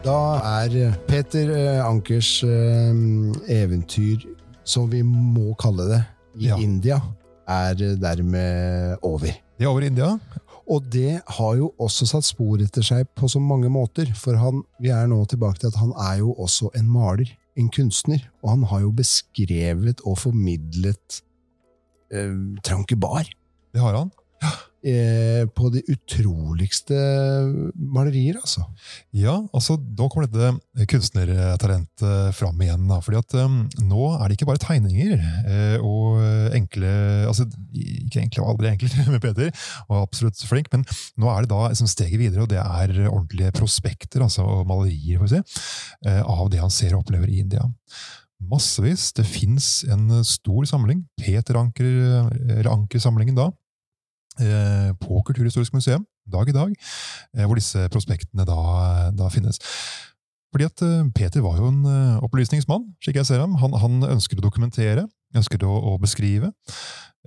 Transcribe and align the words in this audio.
Da 0.00 0.40
er 0.64 0.94
Peter 1.08 1.50
eh, 1.52 1.80
Ankers 1.84 2.38
eh, 2.46 2.92
eventyr, 3.52 4.22
som 4.64 4.88
vi 4.92 5.02
må 5.04 5.52
kalle 5.60 5.86
det, 5.90 6.00
i 6.40 6.48
Ja. 6.48 6.56
India, 6.56 7.00
er 7.50 7.74
dermed 8.00 8.96
over. 9.02 9.34
Det 9.58 9.66
er 9.66 9.68
over 9.68 9.84
India. 9.84 10.14
Og 10.70 10.86
det 10.92 11.20
har 11.26 11.54
jo 11.58 11.72
også 11.82 12.06
satt 12.06 12.24
spor 12.24 12.62
etter 12.62 12.84
seg 12.86 13.08
på 13.18 13.28
så 13.28 13.40
mange 13.42 13.68
måter, 13.68 14.08
for 14.16 14.38
han, 14.38 14.62
vi 14.80 14.92
er 14.94 15.08
nå 15.10 15.18
tilbake 15.28 15.58
til 15.60 15.72
at 15.72 15.80
han 15.82 15.92
er 15.98 16.20
jo 16.22 16.32
også 16.38 16.70
en 16.78 16.88
maler, 16.88 17.28
en 17.58 17.68
kunstner, 17.74 18.22
og 18.42 18.54
han 18.54 18.62
har 18.70 18.84
jo 18.86 18.92
beskrevet 18.94 20.00
og 20.06 20.16
formidlet 20.22 21.20
eh, 22.14 22.32
Trankebar 22.64 23.26
Det 23.74 23.82
har 23.82 23.98
han. 23.98 24.14
Eh, 24.40 25.44
på 25.56 25.70
de 25.72 25.82
utroligste 25.92 26.96
malerier, 27.74 28.38
altså. 28.40 28.64
Ja, 29.16 29.36
altså 29.52 29.76
da 29.78 30.08
kommer 30.10 30.28
dette 30.28 30.86
kunstnertalentet 30.90 32.36
fram 32.36 32.60
igjen. 32.64 32.86
Da, 32.90 33.00
fordi 33.04 33.20
at 33.20 33.36
um, 33.44 33.62
nå 33.84 34.12
er 34.16 34.24
det 34.28 34.38
ikke 34.38 34.48
bare 34.50 34.62
tegninger 34.62 35.16
eh, 35.16 35.76
og 35.84 36.20
enkle 36.56 36.90
altså 37.30 37.46
Ikke 37.76 38.22
enkle, 38.22 38.44
og 38.44 38.54
aldri 38.54 38.72
enkle, 38.72 38.90
med 39.14 39.22
Peter, 39.22 39.50
og 39.88 40.00
absolutt 40.04 40.40
flink, 40.48 40.70
men 40.72 40.86
nå 41.20 41.30
er 41.32 41.44
det 41.44 41.52
da 41.52 41.66
liksom, 41.68 41.90
steget 41.90 42.20
videre, 42.20 42.46
og 42.46 42.52
det 42.52 42.60
er 42.62 43.10
ordentlige 43.10 43.52
prospekter 43.56 44.24
altså, 44.24 44.46
og 44.46 44.66
malerier 44.70 45.20
får 45.20 45.28
vi 45.28 45.36
si, 45.36 45.60
eh, 46.08 46.22
av 46.24 46.50
det 46.52 46.62
han 46.62 46.72
ser 46.72 46.96
og 46.96 47.04
opplever 47.04 47.30
i 47.30 47.42
India. 47.44 47.66
Massevis. 48.40 49.10
Det 49.12 49.26
fins 49.28 49.82
en 49.90 50.22
stor 50.24 50.64
samling, 50.68 51.04
Peter 51.20 51.58
Anker, 51.60 51.84
eller 51.84 52.70
Anker-samlingen 52.72 53.36
da, 53.36 53.50
eh, 53.50 53.59
på 54.38 55.22
Kulturhistorisk 55.26 55.74
museum 55.74 56.06
dag 56.30 56.48
i 56.48 56.54
dag, 56.54 56.72
eh, 57.36 57.44
hvor 57.46 57.58
disse 57.58 57.88
prospektene 57.92 58.46
da, 58.48 59.10
da 59.16 59.28
finnes. 59.32 59.60
Fordi 60.50 60.66
at 60.66 60.82
eh, 60.86 61.04
Peter 61.14 61.44
var 61.44 61.60
jo 61.60 61.70
en 61.70 61.84
eh, 61.86 62.24
opplysningsmann, 62.24 62.88
slik 63.02 63.20
jeg 63.20 63.28
ser 63.28 63.42
ham. 63.42 63.58
Han, 63.62 63.76
han 63.78 64.02
ønsket 64.16 64.40
å 64.40 64.48
dokumentere, 64.48 65.06
ønsket 65.36 65.66
å, 65.66 65.70
å 65.92 65.94
beskrive, 66.02 66.50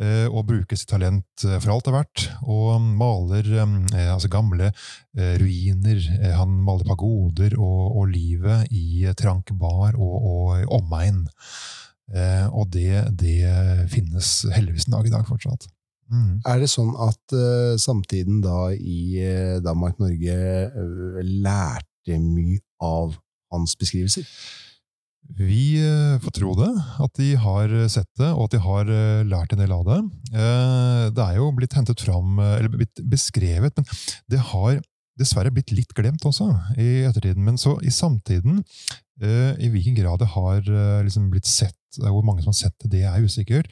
eh, 0.01 0.27
og 0.27 0.49
bruke 0.49 0.75
sitt 0.79 0.91
talent 0.91 1.45
eh, 1.47 1.59
for 1.59 1.71
alt 1.75 1.87
det 1.87 1.93
er 1.93 1.97
verdt. 2.01 2.25
Og 2.43 2.89
maler 2.99 3.47
eh, 3.53 4.09
altså 4.11 4.31
gamle 4.31 4.71
eh, 4.73 5.37
ruiner, 5.39 6.03
eh, 6.19 6.33
han 6.35 6.57
maler 6.67 6.89
pagoder 6.89 7.55
og, 7.59 8.01
og 8.01 8.11
livet 8.11 8.67
i 8.75 9.07
trank 9.19 9.55
bar 9.55 9.95
og, 9.95 10.17
og 10.33 10.75
omegn. 10.81 11.23
Eh, 12.13 12.47
og 12.51 12.67
det, 12.75 13.05
det 13.15 13.87
finnes 13.93 14.35
heldigvis 14.51 14.89
en 14.89 14.99
dag 14.99 15.07
i 15.07 15.15
dag 15.15 15.23
fortsatt. 15.29 15.71
Mm. 16.13 16.33
Er 16.45 16.59
det 16.61 16.69
sånn 16.69 16.91
at 17.01 17.33
uh, 17.33 17.73
samtiden 17.81 18.43
da 18.45 18.67
i 18.75 18.99
uh, 19.23 19.57
Danmark-Norge 19.65 20.37
uh, 20.75 21.23
lærte 21.25 22.19
mye 22.21 22.61
av 22.83 23.17
hans 23.53 23.73
beskrivelser? 23.79 24.27
Vi 25.39 25.79
eh, 25.79 26.19
får 26.19 26.33
tro 26.35 26.51
det, 26.57 26.67
at 26.99 27.13
de 27.15 27.29
har 27.39 27.71
sett 27.89 28.09
det, 28.19 28.27
og 28.35 28.43
at 28.43 28.55
de 28.57 28.59
har 28.59 28.89
eh, 28.91 29.21
lært 29.23 29.53
en 29.55 29.61
del 29.63 29.71
av 29.71 29.85
det. 29.87 29.99
Eh, 30.35 31.05
Det 31.15 31.23
er 31.23 31.37
jo 31.37 31.47
blitt 31.55 31.73
hentet 31.77 32.03
fram, 32.03 32.35
eh, 32.43 32.57
eller 32.59 32.73
blitt 32.73 32.99
beskrevet, 33.09 33.79
men 33.79 33.87
det 34.29 34.41
har 34.51 34.81
dessverre 35.17 35.53
blitt 35.55 35.71
litt 35.71 35.95
glemt 35.95 36.25
også 36.27 36.49
i 36.75 37.05
ettertiden. 37.07 37.39
Men 37.47 37.57
så 37.61 37.77
i 37.81 37.93
samtiden, 37.93 38.59
eh, 39.21 39.55
i 39.63 39.71
hvilken 39.71 39.95
grad 39.95 40.19
det 40.19 40.33
har 40.35 40.59
eh, 40.59 41.01
liksom 41.07 41.31
blitt 41.31 41.47
sett, 41.49 41.79
eh, 42.01 42.09
hvor 42.09 42.25
mange 42.25 42.43
som 42.45 42.53
har 42.53 42.59
sett 42.61 42.75
det, 42.83 42.91
det 42.95 43.03
er 43.09 43.23
usikkert. 43.23 43.69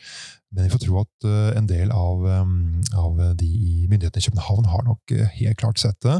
Men 0.51 0.67
vi 0.67 0.73
får 0.73 0.83
tro 0.85 1.01
at 1.01 1.27
eh, 1.29 1.57
en 1.57 1.69
del 1.69 1.93
av, 1.95 2.27
eh, 2.27 2.53
av 2.99 3.23
de 3.39 3.49
i 3.49 3.87
myndighetene 3.87 4.21
i 4.21 4.29
København 4.29 4.71
har 4.73 4.87
nok 4.87 5.15
eh, 5.17 5.27
helt 5.39 5.61
klart 5.61 5.81
sett 5.81 5.99
det. 6.05 6.19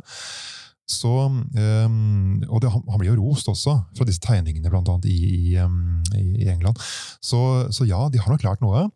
Så, 0.91 1.11
ehm, 1.55 2.41
og 2.49 2.61
det, 2.63 2.71
han, 2.73 2.99
blir 2.99 3.13
jo 3.13 3.21
rost 3.21 3.47
også, 3.51 3.77
fra 3.95 4.07
disse 4.07 4.21
tegningene 4.23 4.71
blant 4.71 4.89
annet 4.91 5.07
i, 5.07 5.17
i, 5.37 5.55
ehm, 5.59 6.01
i 6.17 6.49
England. 6.51 6.79
Så, 7.23 7.39
så 7.71 7.87
ja, 7.87 8.03
de 8.11 8.19
har 8.19 8.33
nok 8.33 8.43
lært 8.43 8.63
noe. 8.63 8.87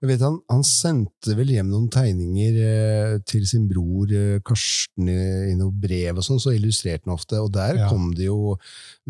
Jeg 0.00 0.12
vet 0.12 0.24
han, 0.24 0.38
han 0.48 0.62
sendte 0.64 1.34
vel 1.36 1.50
hjem 1.52 1.72
noen 1.72 1.90
tegninger 1.92 2.60
eh, 2.64 3.16
til 3.28 3.44
sin 3.50 3.66
bror 3.68 4.12
eh, 4.14 4.38
Karsten 4.46 5.10
i, 5.10 5.18
i 5.50 5.56
noe 5.58 5.74
brev 5.74 6.20
og 6.20 6.24
sånn, 6.26 6.40
så 6.40 6.54
illustrerte 6.56 7.08
han 7.08 7.16
ofte, 7.18 7.40
og 7.42 7.52
der 7.56 7.82
Ja. 7.82 7.90
kom 7.90 8.12
det 8.16 8.30
jo 8.30 8.54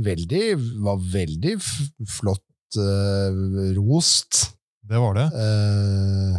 veldig, 0.01 0.45
var 0.87 1.03
veldig 1.13 1.59
flott 2.09 2.45
eh, 2.79 3.75
rost. 3.79 4.53
Det 4.91 4.99
var 4.99 5.15
det. 5.15 5.27
Uh, 5.35 6.39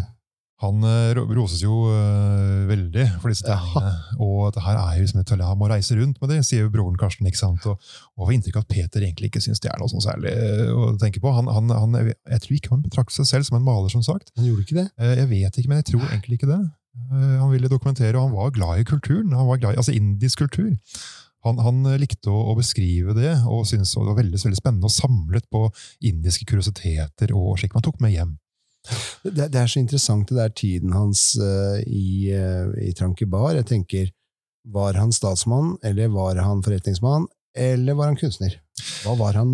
Han 0.62 0.84
eh, 0.86 1.16
roses 1.18 1.64
jo 1.64 1.74
uh, 1.90 2.68
veldig 2.69 3.06
for 3.22 3.31
disse 3.34 3.47
Ja. 3.47 3.56
tegningene. 3.58 4.19
Og 4.22 4.52
det 4.53 4.62
her 4.62 4.78
er 4.78 4.97
jo 5.00 5.06
liksom 5.08 5.22
et 5.24 5.25
talent. 5.31 5.47
Han 5.50 5.58
må 5.58 5.70
reise 5.72 5.96
rundt 5.97 6.20
med 6.22 6.30
det, 6.30 6.44
sier 6.46 6.68
jo 6.68 6.70
broren 6.70 7.00
Karsten. 7.02 7.25
ikke 7.25 7.40
sant? 7.40 7.66
Og, 7.66 7.80
og 8.18 8.28
får 8.28 8.36
inntrykk 8.36 8.59
av 8.59 8.66
at 8.68 8.70
Peter 8.75 9.02
egentlig 9.02 9.31
ikke 9.31 9.41
syns 9.41 9.59
det 9.64 9.72
er 9.72 9.80
noe 9.81 9.90
sånn 9.90 10.03
særlig 10.06 10.36
å 10.75 10.91
tenke 11.02 11.24
på. 11.24 11.31
Han, 11.34 11.50
han, 11.50 11.74
han, 11.74 11.97
jeg 12.12 12.44
tror 12.44 12.58
ikke 12.59 12.74
han 12.75 12.84
betrakter 12.86 13.18
seg 13.22 13.25
selv 13.31 13.50
som 13.50 13.58
en 13.58 13.66
maler, 13.66 13.90
som 13.90 14.03
sagt. 14.06 14.30
han 14.38 14.46
gjorde 14.52 14.68
ikke 14.68 14.78
det? 14.84 14.88
Uh, 15.02 15.16
Jeg 15.24 15.31
vet 15.34 15.58
ikke, 15.58 15.72
men 15.74 15.81
jeg 15.81 15.90
tror 15.96 16.06
egentlig 16.12 16.38
ikke 16.38 16.52
det. 16.53 16.62
Han 17.40 17.50
ville 17.50 17.70
dokumentere, 17.72 18.20
og 18.20 18.28
han 18.28 18.34
var 18.36 18.50
glad 18.53 18.81
i 18.81 18.86
kulturen. 18.86 19.31
Han 19.34 19.47
var 19.47 19.58
glad 19.64 19.74
i, 19.74 19.80
altså 19.80 19.94
indisk 19.96 20.44
kultur. 20.44 20.75
Han, 21.47 21.57
han 21.66 21.81
likte 22.02 22.29
å, 22.29 22.40
å 22.52 22.57
beskrive 22.57 23.16
det, 23.18 23.34
og 23.50 23.66
syntes 23.69 23.96
det 23.96 24.06
var 24.06 24.19
veldig, 24.19 24.40
veldig 24.44 24.59
spennende, 24.59 24.90
og 24.90 24.94
samlet 24.94 25.47
på 25.50 25.66
indiske 26.12 26.46
kuriositeter 26.50 27.34
og 27.38 27.57
slik 27.62 27.74
man 27.78 27.85
tok 27.85 28.02
med 28.03 28.13
hjem. 28.13 28.35
Det, 29.24 29.47
det 29.53 29.59
er 29.62 29.69
så 29.69 29.81
interessant 29.81 30.29
det 30.29 30.40
der 30.40 30.53
tiden 30.57 30.94
hans 30.96 31.35
uh, 31.41 31.78
i, 31.85 32.34
uh, 32.34 32.72
i 32.81 32.94
Trankebar. 32.97 33.53
Jeg 33.59 33.69
tenker, 33.69 34.09
var 34.74 34.97
han 34.97 35.13
statsmann, 35.13 35.75
eller 35.85 36.09
var 36.13 36.38
han 36.41 36.62
forretningsmann, 36.66 37.28
eller 37.58 37.97
var 37.97 38.12
han 38.12 38.19
kunstner? 38.19 38.58
Hva 39.03 39.18
var 39.19 39.38
han, 39.38 39.52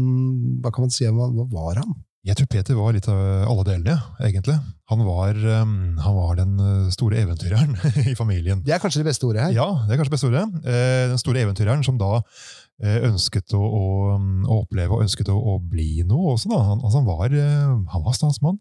hva 0.61 0.71
kan 0.71 0.87
man 0.87 0.93
si, 0.93 1.07
hva, 1.07 1.29
hva 1.33 1.47
var 1.51 1.81
han? 1.83 1.95
Jeg 2.27 2.35
tror 2.35 2.47
Peter 2.51 2.75
var 2.75 2.91
litt 2.95 3.07
av 3.07 3.19
alle 3.47 3.63
delene, 3.69 3.93
egentlig. 4.19 4.57
Han 4.91 5.03
var, 5.07 5.37
eh, 5.39 5.73
han 6.03 6.15
var 6.17 6.35
den 6.39 6.57
eh, 6.59 6.89
store 6.91 7.21
eventyreren 7.23 7.75
i 8.11 8.15
familien. 8.19 8.61
Det 8.67 8.75
er 8.75 8.81
kanskje 8.83 9.01
det 9.03 9.09
beste 9.13 9.29
ordet 9.29 9.45
her. 9.47 9.55
Ja, 9.55 9.67
det 9.87 9.95
er 9.95 10.01
kanskje 10.01 10.11
det 10.11 10.17
beste 10.17 10.29
ordet. 10.31 10.45
Eh, 10.67 11.03
Den 11.13 11.21
store 11.23 11.43
eventyreren 11.45 11.85
som 11.87 11.99
da 12.01 12.11
eh, 12.83 12.99
ønsket 13.07 13.55
å, 13.55 13.61
å, 13.63 13.83
å 14.43 14.59
oppleve 14.61 14.97
og 14.97 15.05
ønsket 15.07 15.31
å, 15.31 15.37
å 15.39 15.57
bli 15.63 16.03
noe 16.07 16.35
også. 16.35 16.51
Da. 16.51 16.59
Han, 16.73 16.83
altså 16.83 16.99
han, 17.01 17.07
var, 17.07 17.37
han 17.95 18.07
var 18.09 18.19
Han, 18.19 18.59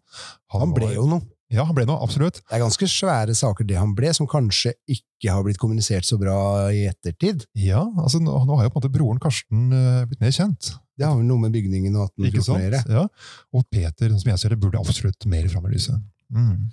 Han 0.60 0.76
ble 0.78 0.92
var- 0.92 0.94
jo 1.00 1.08
noe. 1.16 1.26
Ja, 1.54 1.62
han 1.62 1.76
ble 1.76 1.84
noe, 1.86 2.00
absolutt. 2.02 2.40
Det 2.42 2.56
er 2.56 2.64
ganske 2.64 2.88
svære 2.90 3.34
saker 3.38 3.66
det 3.68 3.76
han 3.78 3.92
ble, 3.94 4.10
som 4.16 4.26
kanskje 4.30 4.72
ikke 4.90 5.30
har 5.30 5.44
blitt 5.46 5.60
kommunisert 5.62 6.06
så 6.08 6.18
bra 6.18 6.38
i 6.74 6.86
ettertid. 6.90 7.44
Ja, 7.54 7.84
altså 8.02 8.18
Nå, 8.22 8.34
nå 8.48 8.58
har 8.58 8.66
jo 8.66 8.72
på 8.74 8.80
en 8.80 8.82
måte 8.82 8.92
broren 8.96 9.22
Karsten 9.22 9.68
uh, 9.70 10.02
blitt 10.10 10.24
mer 10.24 10.34
kjent. 10.34 10.72
Det 10.98 11.06
har 11.06 11.14
vel 11.14 11.28
noe 11.28 11.44
med 11.44 11.54
bygningen 11.54 11.94
og 12.00 12.10
Ikke 12.18 12.42
1814 12.42 12.56
å 12.56 12.60
gjøre. 12.64 12.82
Ja. 12.96 13.06
Og 13.54 13.66
Peter, 13.70 14.16
som 14.16 14.32
jeg 14.32 14.42
ser 14.42 14.54
det, 14.54 14.60
burde 14.64 14.80
absolutt 14.80 15.28
mer 15.30 15.46
fram 15.52 15.68
i 15.68 15.76
lyset. 15.76 16.02
Mm. 16.34 16.72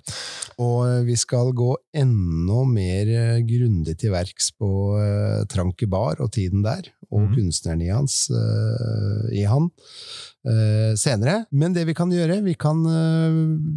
Og 0.62 0.78
eh, 0.86 1.00
vi 1.06 1.16
skal 1.18 1.52
gå 1.56 1.70
enda 1.96 2.60
mer 2.68 3.10
eh, 3.10 3.40
grundig 3.46 3.96
til 4.00 4.14
verks 4.14 4.50
på 4.58 4.68
uh, 4.98 5.42
Tranke 5.50 5.88
Bar 5.90 6.22
og 6.22 6.32
tiden 6.34 6.64
der, 6.66 6.88
og 7.10 7.26
mm. 7.26 7.32
kunstneren 7.36 7.82
i, 7.82 7.90
hans, 7.94 8.16
uh, 8.34 9.26
i 9.34 9.44
han, 9.48 9.68
uh, 10.48 10.92
senere. 10.98 11.44
Men 11.54 11.74
det 11.76 11.86
vi 11.88 11.96
kan 11.96 12.12
gjøre, 12.14 12.40
vi 12.46 12.56
kan 12.58 12.82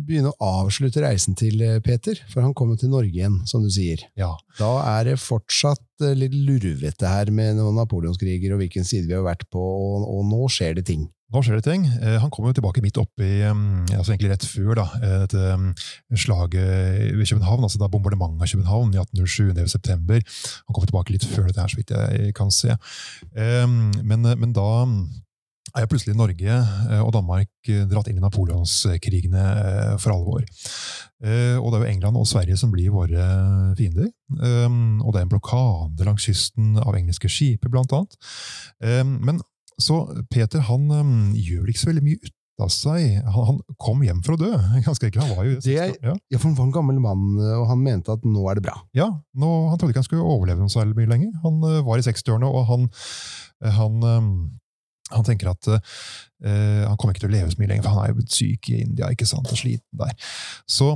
begynne 0.07 0.33
å 0.33 0.51
avslutte 0.63 1.03
reisen 1.05 1.38
til 1.38 1.61
Peter, 1.85 2.19
for 2.31 2.45
han 2.45 2.55
kommer 2.57 2.79
til 2.79 2.94
Norge 2.94 3.13
igjen, 3.13 3.41
som 3.49 3.65
du 3.65 3.71
sier. 3.73 4.05
Ja. 4.19 4.33
Da 4.59 4.71
er 4.97 5.11
det 5.11 5.19
fortsatt 5.21 5.83
litt 6.17 6.35
lurvete 6.35 7.09
her 7.09 7.33
med 7.33 7.57
noen 7.57 7.77
napoleonskriger 7.79 8.53
og 8.53 8.61
hvilken 8.61 8.85
side 8.85 9.09
vi 9.09 9.17
har 9.17 9.25
vært 9.25 9.47
på, 9.53 9.61
og, 9.61 10.09
og 10.09 10.25
nå 10.29 10.49
skjer 10.53 10.77
det 10.77 10.88
ting. 10.89 11.07
Nå 11.33 11.41
skjer 11.43 11.59
det 11.59 11.65
ting. 11.67 11.83
Eh, 11.99 12.17
Han 12.23 12.31
kom 12.31 12.47
jo 12.47 12.53
tilbake 12.55 12.81
midt 12.81 12.97
oppi, 13.01 13.27
um, 13.51 13.83
altså 13.91 14.13
egentlig 14.13 14.31
rett 14.31 14.45
før 14.47 14.77
da, 14.79 14.85
eh, 15.03 15.17
dette 15.25 16.19
slaget 16.23 17.13
ved 17.19 17.27
København, 17.27 17.65
altså 17.67 17.81
da 17.81 17.89
bombardementet 17.91 18.45
av 18.45 18.51
København 18.53 18.93
i 18.95 19.01
1807, 19.03 19.53
9. 19.57 19.68
september. 19.68 20.24
Han 20.68 20.74
kom 20.74 20.88
tilbake 20.88 21.12
litt 21.12 21.27
før 21.27 21.50
dette 21.50 21.59
her, 21.59 21.68
så 21.68 21.81
vidt 21.81 21.91
jeg 21.91 22.33
kan 22.38 22.51
se. 22.51 22.77
Men, 23.35 24.21
men 24.24 24.53
da 24.56 24.68
er 25.75 25.83
jo 25.83 25.89
plutselig 25.91 26.15
Norge 26.18 26.47
eh, 26.47 27.01
og 27.03 27.12
Danmark 27.15 27.50
eh, 27.69 27.83
dratt 27.89 28.07
inn 28.09 28.18
i 28.21 28.23
napoleonskrigene 28.23 29.44
eh, 29.44 29.91
for 30.01 30.15
alvor. 30.15 30.45
Eh, 31.21 31.57
Og 31.59 31.69
det 31.73 31.77
er 31.80 31.83
jo 31.83 31.91
England 31.91 32.18
og 32.21 32.27
Sverige 32.30 32.57
som 32.57 32.71
blir 32.71 32.94
våre 32.94 33.27
fiender. 33.77 34.09
Og 34.31 35.12
det 35.12 35.19
er 35.19 35.25
en 35.25 35.31
blokade 35.31 36.07
langs 36.07 36.25
kysten 36.27 36.77
av 36.80 36.95
engelske 36.97 37.30
skiper, 37.31 37.71
blant 37.73 37.94
annet. 37.95 38.18
Men 39.07 39.39
så 39.81 40.01
Peter 40.33 40.63
han 40.68 40.89
um, 40.89 41.15
gjør 41.38 41.69
ikke 41.69 41.83
så 41.83 41.91
veldig 41.91 42.06
mye 42.06 42.19
ut 42.24 42.33
av 42.63 42.71
seg. 42.74 43.19
Han, 43.29 43.45
han 43.51 43.57
kom 43.81 44.01
hjem 44.06 44.21
for 44.25 44.35
å 44.35 44.39
dø. 44.41 44.51
ganske 44.88 45.09
ekkelt. 45.09 45.24
Han 45.24 45.38
var 45.38 45.47
jo 45.47 45.57
Det 45.63 45.75
ja. 45.77 46.13
Ja, 46.15 46.38
for 46.39 46.47
han 46.50 46.57
var 46.57 46.68
en 46.68 46.75
gammel 46.75 47.01
mann, 47.03 47.25
og 47.38 47.65
han 47.69 47.83
mente 47.85 48.13
at 48.13 48.25
nå 48.25 48.45
er 48.50 48.59
det 48.59 48.65
bra. 48.68 48.77
ja, 48.97 49.09
nå, 49.38 49.51
Han 49.71 49.77
trodde 49.79 49.94
ikke 49.94 50.03
han 50.03 50.09
skulle 50.09 50.25
overleve 50.25 50.63
noe 50.63 50.74
særlig 50.74 50.97
mye 50.97 51.12
lenger. 51.12 51.35
Han 51.45 51.59
uh, 51.65 51.81
var 51.85 52.01
i 52.01 52.07
60-årene, 52.07 52.50
og 52.50 52.65
han, 52.71 52.88
han, 53.77 54.01
um, 54.03 54.31
han 55.13 55.27
tenker 55.27 55.51
at 55.53 55.69
uh, 55.69 55.77
han 56.88 56.97
kommer 56.97 57.13
ikke 57.13 57.27
til 57.27 57.31
å 57.31 57.35
leve 57.38 57.53
så 57.53 57.62
mye 57.62 57.71
lenger, 57.73 57.85
for 57.85 57.94
han 57.94 58.06
er 58.06 58.13
jo 58.13 58.19
blitt 58.21 58.39
syk 58.39 58.73
i 58.73 58.81
India 58.88 59.13
ikke 59.13 59.30
sant, 59.30 59.53
og 59.53 59.62
sliten 59.62 60.01
der. 60.01 60.18
Så 60.69 60.95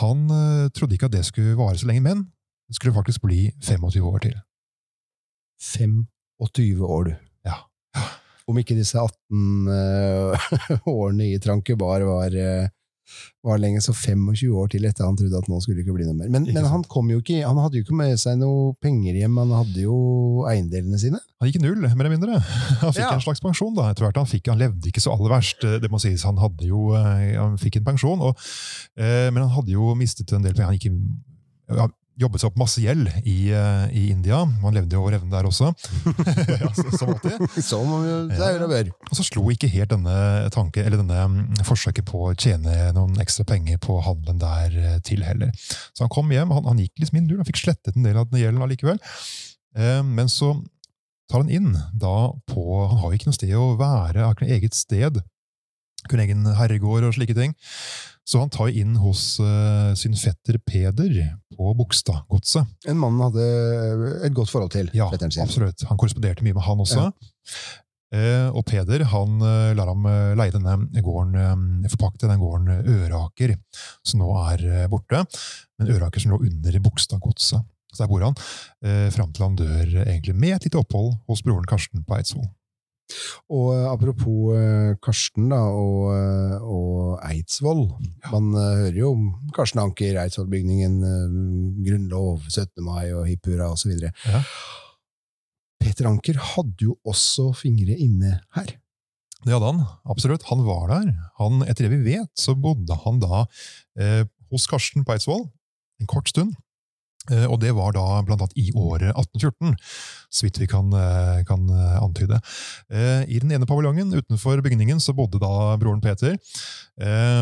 han 0.00 0.26
uh, 0.30 0.66
trodde 0.74 0.98
ikke 0.98 1.10
at 1.10 1.18
det 1.18 1.26
skulle 1.26 1.58
vare 1.58 1.78
så 1.78 1.90
lenge, 1.90 2.06
men 2.06 2.26
det 2.66 2.78
skulle 2.78 2.94
faktisk 2.94 3.26
bli 3.26 3.48
25 3.62 4.06
år 4.06 4.22
til. 4.26 4.38
25 5.62 6.82
år, 6.86 7.10
du. 7.10 7.25
Om 8.46 8.58
ikke 8.62 8.76
disse 8.78 8.98
18 9.02 9.68
eh, 9.74 10.50
årene 10.96 11.32
i 11.32 11.38
Trankebar 11.42 12.04
var, 12.06 12.34
eh, 12.38 12.68
var 13.46 13.58
lenge, 13.62 13.80
så 13.82 13.94
25 13.94 14.54
år 14.58 14.70
til 14.70 14.86
etter 14.86 15.06
han 15.06 15.18
trodde 15.18 15.38
at 15.38 15.48
nå 15.50 15.58
skulle 15.62 15.80
det 15.80 15.84
ikke 15.86 15.96
bli 15.96 16.06
noe 16.06 16.14
mer. 16.18 16.30
Men, 16.30 16.46
men 16.54 16.68
han, 16.70 16.84
ikke, 16.86 17.40
han 17.42 17.60
hadde 17.62 17.80
jo 17.80 17.86
ikke 17.86 17.98
med 17.98 18.14
seg 18.22 18.38
noe 18.38 18.72
penger 18.82 19.18
hjem, 19.18 19.36
han 19.42 19.54
hadde 19.60 19.84
jo 19.84 19.98
eiendelene 20.50 20.98
sine. 21.02 21.20
Han 21.42 21.50
gikk 21.50 21.60
null, 21.62 21.82
mer 21.82 21.94
eller 22.06 22.14
mindre. 22.14 22.38
Han 22.82 22.94
fikk 22.94 23.02
Ja. 23.04 23.12
en 23.18 23.26
slags 23.26 23.42
pensjon. 23.44 23.74
da, 23.76 23.90
etter 23.90 24.06
hvert. 24.06 24.18
Han, 24.22 24.30
fikk, 24.30 24.48
han 24.52 24.62
levde 24.62 24.88
ikke 24.90 25.02
så 25.04 25.12
aller 25.14 25.34
verst, 25.36 25.66
det 25.82 25.90
må 25.92 26.00
sies. 26.02 26.24
Han, 26.26 26.38
jo, 26.64 26.88
eh, 26.96 27.34
han 27.36 27.58
fikk 27.60 27.80
en 27.80 27.90
pensjon, 27.90 28.22
og, 28.30 28.38
eh, 28.96 29.28
men 29.30 29.42
han 29.44 29.54
hadde 29.58 29.74
jo 29.74 29.90
mistet 29.98 30.32
en 30.32 30.46
del 30.46 30.54
penger. 30.54 30.70
Han 30.70 30.78
gikk 30.78 30.92
ja, 31.76 31.90
jobbet 32.16 32.40
seg 32.40 32.48
opp 32.48 32.58
masse 32.60 32.80
gjeld 32.80 33.10
i, 33.28 33.50
eh, 33.52 33.86
i 33.92 34.04
India. 34.12 34.38
Man 34.62 34.74
levde 34.76 34.96
jo 34.96 35.02
over 35.04 35.16
evne 35.18 35.30
der 35.32 35.48
også. 35.48 35.68
ja, 36.62 36.70
så- 36.76 36.92
som 36.96 37.12
alltid. 37.12 37.44
Som 37.64 37.92
det 38.30 38.40
er 38.40 38.62
og 38.64 38.70
bør. 38.72 38.90
Og 39.10 39.18
så 39.18 39.26
slo 39.28 39.44
ikke 39.52 39.68
helt 39.72 39.92
denne 39.92 40.16
tanke, 40.54 40.84
eller 40.84 41.02
denne 41.02 41.26
mm, 41.28 41.60
forsøket 41.68 42.06
på 42.08 42.22
å 42.30 42.34
tjene 42.38 42.90
noen 42.96 43.18
ekstra 43.22 43.44
penger 43.48 43.78
på 43.84 43.98
handelen 44.06 44.40
der 44.40 44.78
eh, 44.80 44.98
til 45.04 45.24
heller. 45.26 45.52
Så 45.92 46.06
han 46.06 46.12
kom 46.12 46.32
hjem, 46.32 46.54
han, 46.56 46.64
han 46.72 46.80
gikk 46.80 47.02
liksom 47.02 47.20
inn 47.20 47.30
han 47.36 47.46
fikk 47.48 47.60
slettet 47.66 47.96
en 47.98 48.06
del 48.06 48.16
av 48.20 48.30
den 48.32 48.40
gjelden 48.40 48.64
allikevel. 48.64 49.00
Eh, 49.76 50.02
men 50.06 50.32
så 50.32 50.54
tar 51.28 51.42
han 51.42 51.50
inn 51.50 51.72
da 51.92 52.30
på 52.46 52.62
Han 52.86 53.00
har 53.02 53.10
jo 53.10 53.16
ikke 53.18 53.28
noe 53.32 53.36
sted 53.36 53.54
å 53.58 53.72
være, 53.80 54.22
har 54.24 54.36
ikke 54.36 54.46
noe 54.46 54.56
eget 54.56 54.76
sted. 54.78 55.20
Kun 56.06 56.22
egen 56.22 56.44
herregård 56.54 57.08
og 57.08 57.16
slike 57.16 57.34
ting. 57.34 57.52
Så 58.26 58.40
han 58.42 58.50
tar 58.50 58.72
inn 58.74 58.96
hos 58.98 59.36
uh, 59.38 59.94
sin 59.94 60.16
fetter 60.18 60.58
Peder 60.66 61.12
på 61.54 61.72
Bogstadgodset. 61.78 62.66
En 62.90 62.98
mann 62.98 63.20
han 63.20 63.28
hadde 63.30 64.22
et 64.26 64.34
godt 64.34 64.50
forhold 64.50 64.72
til, 64.74 64.90
Ja, 64.98 65.06
absolutt. 65.12 65.86
Han 65.86 66.00
korresponderte 66.00 66.42
mye 66.42 66.56
med 66.56 66.66
han 66.66 66.82
også. 66.82 67.10
Eh, 68.14 68.48
og 68.54 68.62
Peder 68.66 69.02
han 69.10 69.38
uh, 69.42 69.70
lar 69.78 69.90
ham 69.90 70.04
eh, 70.10 70.34
leie 70.38 70.54
denne 70.54 71.02
gården, 71.02 71.38
eh, 71.86 71.88
forpakte 71.90 72.28
den 72.30 72.42
gården 72.42 72.70
eh, 72.74 72.90
Øraker, 73.06 73.56
som 74.06 74.22
nå 74.22 74.28
er 74.44 74.66
eh, 74.66 74.84
borte. 74.90 75.24
Men 75.78 75.90
Øraker 75.94 76.22
som 76.22 76.34
lå 76.34 76.42
under 76.46 76.78
Bogstadgodset. 76.82 77.66
Så 77.92 78.04
der 78.04 78.10
bor 78.10 78.22
han, 78.26 78.36
eh, 78.84 79.08
fram 79.14 79.32
til 79.32 79.46
han 79.46 79.56
dør 79.58 79.82
eh, 79.86 80.06
egentlig 80.06 80.36
med 80.36 80.56
et 80.58 80.68
lite 80.68 80.78
opphold 80.82 81.14
hos 81.30 81.42
broren 81.46 81.66
Karsten 81.68 82.04
på 82.06 82.18
Eidsvoll. 82.18 82.48
Og 83.54 83.68
eh, 83.74 83.84
apropos 83.90 84.56
eh, 84.58 84.94
Karsten 85.02 85.50
da, 85.52 85.60
og, 85.70 86.08
eh, 86.14 86.56
og 86.62 87.20
Eidsvoll. 87.26 87.84
Man 88.32 88.50
hører 88.56 88.98
jo 88.98 89.12
om 89.14 89.28
Karsten 89.56 89.82
Anker, 89.82 90.18
Eidsvollbygningen, 90.24 90.98
grunnlov, 91.86 92.48
17. 92.50 92.82
mai 92.84 93.12
og 93.12 93.26
hipp 93.30 93.46
hurra 93.50 93.70
osv. 93.74 93.94
Ja. 94.02 94.42
Peter 95.82 96.08
Anker 96.10 96.40
hadde 96.54 96.88
jo 96.88 96.98
også 97.06 97.52
fingre 97.56 97.94
inne 97.94 98.40
her. 98.56 98.74
Det 99.46 99.54
hadde 99.54 99.68
han, 99.68 99.84
absolutt. 100.10 100.46
Han 100.50 100.64
var 100.66 100.88
der. 100.90 101.12
Han, 101.38 101.60
etter 101.68 101.86
det 101.86 101.98
vi 102.00 102.16
vet, 102.16 102.32
så 102.40 102.56
bodde 102.58 102.96
han 103.04 103.20
da 103.22 103.44
eh, 104.00 104.24
hos 104.50 104.66
Karsten 104.70 105.06
på 105.06 105.14
Eidsvoll 105.14 105.46
en 106.02 106.10
kort 106.10 106.28
stund. 106.32 106.56
Eh, 107.32 107.46
og 107.50 107.58
det 107.62 107.72
var 107.76 107.94
da 107.96 108.04
blant 108.26 108.42
annet 108.44 108.58
i 108.60 108.68
året 108.76 109.10
1814, 109.12 109.74
så 110.30 110.46
vidt 110.46 110.60
vi 110.62 110.68
kan, 110.70 110.92
eh, 110.94 111.42
kan 111.48 111.64
eh, 111.70 111.96
antyde. 112.02 112.38
I 113.26 113.40
den 113.42 113.52
ene 113.54 113.66
paviljongen 113.68 114.12
utenfor 114.14 114.60
bygningen 114.64 115.00
så 115.02 115.14
bodde 115.16 115.40
da 115.42 115.76
broren 115.80 116.02
Peter, 116.04 116.36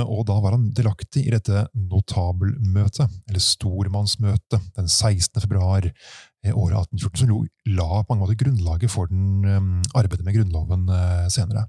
og 0.09 0.23
da 0.27 0.37
var 0.43 0.57
han 0.57 0.71
delaktig 0.75 1.27
i 1.27 1.33
dette 1.35 1.67
notabelmøtet, 1.75 3.13
eller 3.29 3.43
stormannsmøtet, 3.43 4.71
den 4.75 4.89
16. 4.89 5.43
februar 5.45 5.85
året 5.85 6.79
1814, 6.97 7.21
som 7.21 7.77
la 7.77 8.01
på 8.03 8.15
mange 8.15 8.25
måter 8.25 8.41
grunnlaget 8.41 8.93
for 8.93 9.11
den 9.11 9.45
arbeidet 9.95 10.27
med 10.27 10.39
Grunnloven 10.39 10.89
senere. 11.33 11.69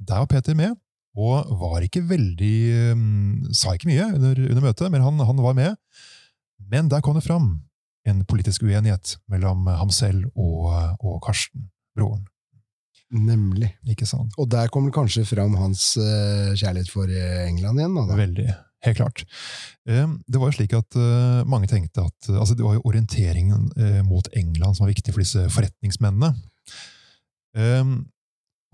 Der 0.00 0.22
var 0.22 0.30
Peter 0.30 0.56
med, 0.58 0.78
og 1.18 1.52
var 1.60 1.84
ikke 1.84 2.00
veldig 2.08 3.52
Sa 3.52 3.74
ikke 3.76 3.90
mye 3.90 4.08
under, 4.14 4.38
under 4.48 4.64
møtet, 4.64 4.88
men 4.94 5.04
han, 5.04 5.20
han 5.20 5.44
var 5.44 5.58
med. 5.58 5.76
Men 6.70 6.88
der 6.92 7.00
kom 7.04 7.16
det 7.18 7.24
fram 7.26 7.54
en 8.08 8.24
politisk 8.26 8.64
uenighet 8.66 9.16
mellom 9.30 9.66
ham 9.70 9.90
selv 9.94 10.26
og, 10.34 10.68
og 11.00 11.20
Karsten, 11.24 11.68
broren. 11.96 12.24
Nemlig. 13.12 13.68
Ikke 13.92 14.06
sant? 14.08 14.32
Og 14.40 14.48
der 14.50 14.70
kommer 14.72 14.90
kanskje 14.94 15.26
fram 15.28 15.54
hans 15.60 15.92
uh, 16.00 16.54
kjærlighet 16.56 16.88
for 16.90 17.10
eh, 17.12 17.42
England 17.50 17.78
igjen. 17.82 17.98
Da, 17.98 18.06
da. 18.08 18.16
Veldig. 18.16 18.46
Helt 18.82 18.98
klart. 18.98 19.22
Eh, 19.86 20.08
Det 20.26 20.40
var 20.40 20.48
jo 20.50 20.56
slik 20.56 20.72
at 20.74 20.96
eh, 20.98 21.42
mange 21.46 21.68
tenkte 21.70 22.02
at 22.08 22.30
eh, 22.30 22.38
altså 22.40 22.56
Det 22.58 22.64
var 22.64 22.78
jo 22.78 22.86
orienteringen 22.88 23.68
eh, 23.76 24.00
mot 24.06 24.26
England 24.32 24.74
som 24.78 24.86
var 24.86 24.94
viktig 24.94 25.12
for 25.14 25.22
disse 25.22 25.44
forretningsmennene. 25.54 26.32
Eh, 27.54 27.92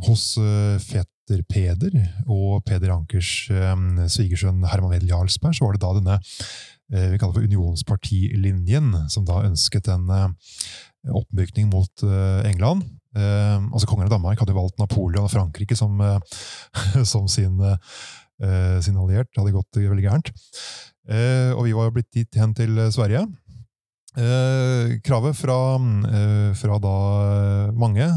Hos 0.06 0.30
eh, 0.38 0.78
fetter 0.80 1.42
Peder 1.50 1.92
og 2.30 2.62
Peder 2.64 2.94
Ankers 2.94 3.50
eh, 3.50 3.74
svigersønn 4.08 4.62
Herman 4.70 4.94
Wedel 4.94 5.10
Jarlsberg 5.10 5.58
så 5.58 5.66
var 5.66 5.76
det 5.76 5.82
da 5.82 5.92
denne 5.98 6.16
eh, 6.22 6.46
vi 6.88 7.18
kaller 7.20 7.36
for 7.36 7.44
unionspartilinjen, 7.44 8.94
som 9.12 9.26
da 9.28 9.42
ønsket 9.44 9.90
en 9.92 10.06
eh, 10.14 10.54
oppmykning 11.12 11.68
mot 11.72 12.04
eh, 12.06 12.48
England. 12.48 12.86
Eh, 13.16 13.58
altså 13.72 13.88
Kongen 13.88 14.06
av 14.06 14.14
Danmark 14.14 14.40
hadde 14.40 14.56
valgt 14.56 14.78
Napoleon 14.80 15.26
og 15.26 15.32
Frankrike 15.32 15.76
som, 15.78 16.00
eh, 16.00 16.38
som 17.12 17.28
sin, 17.28 17.60
eh, 17.60 18.78
sin 18.84 18.96
alliert. 18.96 19.30
Det 19.32 19.42
hadde 19.42 19.56
gått 19.56 19.82
veldig 19.82 20.06
gærent. 20.06 20.32
Eh, 21.08 21.52
og 21.56 21.64
vi 21.64 21.76
var 21.76 21.92
blitt 21.94 22.10
dit 22.14 22.40
hen 22.40 22.54
til 22.56 22.76
eh, 22.78 22.90
Sverige. 22.94 23.24
Eh, 24.18 24.98
kravet 25.04 25.36
fra, 25.36 25.58
eh, 26.08 26.50
fra 26.58 26.78
da 26.82 26.96
eh, 27.28 27.76
mange 27.76 28.08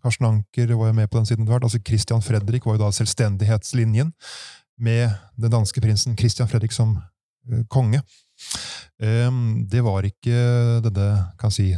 Karsten 0.00 0.26
Anker 0.26 0.72
var 0.78 0.90
jo 0.90 0.96
med 0.96 1.10
på 1.10 1.18
den 1.18 1.26
siden 1.28 1.46
etter 1.46 1.66
altså 1.66 1.80
Christian 1.86 2.22
Fredrik 2.24 2.66
var 2.66 2.76
jo 2.76 2.84
da 2.84 2.90
selvstendighetslinjen, 2.94 4.12
med 4.80 5.10
den 5.36 5.52
danske 5.52 5.80
prinsen 5.80 6.16
Christian 6.16 6.48
Fredrik 6.48 6.72
som 6.72 6.94
eh, 6.96 7.09
konge. 7.68 8.02
Eh, 9.00 9.30
det 9.70 9.84
var 9.84 10.06
ikke 10.06 10.40
denne, 10.84 11.08
kan 11.40 11.52
si, 11.54 11.70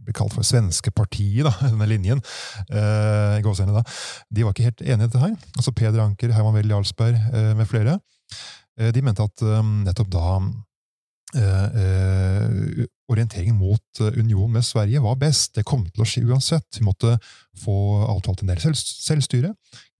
blir 0.00 0.16
kalt 0.16 0.34
for 0.34 0.46
svenskepartiet, 0.46 1.44
da, 1.46 1.54
denne 1.68 1.90
linjen. 1.90 2.22
Eh, 2.68 3.38
i 3.38 3.44
gåseøynene 3.44 3.80
da. 3.80 4.00
De 4.30 4.46
var 4.46 4.56
ikke 4.56 4.70
helt 4.70 4.82
enige 4.86 4.98
i 4.98 5.06
dette 5.06 5.22
her. 5.22 5.36
Altså 5.56 5.74
Peder 5.76 6.02
Anker, 6.04 6.34
Herman 6.34 6.58
Weld 6.58 6.74
Jarlsberg 6.74 7.20
eh, 7.30 7.52
med 7.58 7.70
flere. 7.70 8.00
De 8.80 9.02
mente 9.04 9.20
at 9.20 9.42
nettopp 9.84 10.08
da 10.08 10.38
orienteringen 13.12 13.58
mot 13.58 14.00
union 14.16 14.54
med 14.54 14.64
Sverige 14.64 15.02
var 15.04 15.18
best. 15.20 15.50
Det 15.58 15.66
kom 15.68 15.82
til 15.84 16.00
å 16.00 16.06
skje 16.08 16.22
uansett. 16.24 16.78
Vi 16.78 16.86
måtte 16.86 17.18
få 17.60 17.74
avtalt 18.06 18.40
en 18.40 18.54
del 18.54 18.62
selvstyre, 18.62 19.50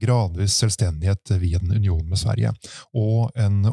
gradvis 0.00 0.56
selvstendighet 0.62 1.34
via 1.42 1.60
en 1.60 1.74
union 1.76 2.00
med 2.08 2.22
Sverige, 2.22 2.54
og 2.96 3.36
en 3.36 3.66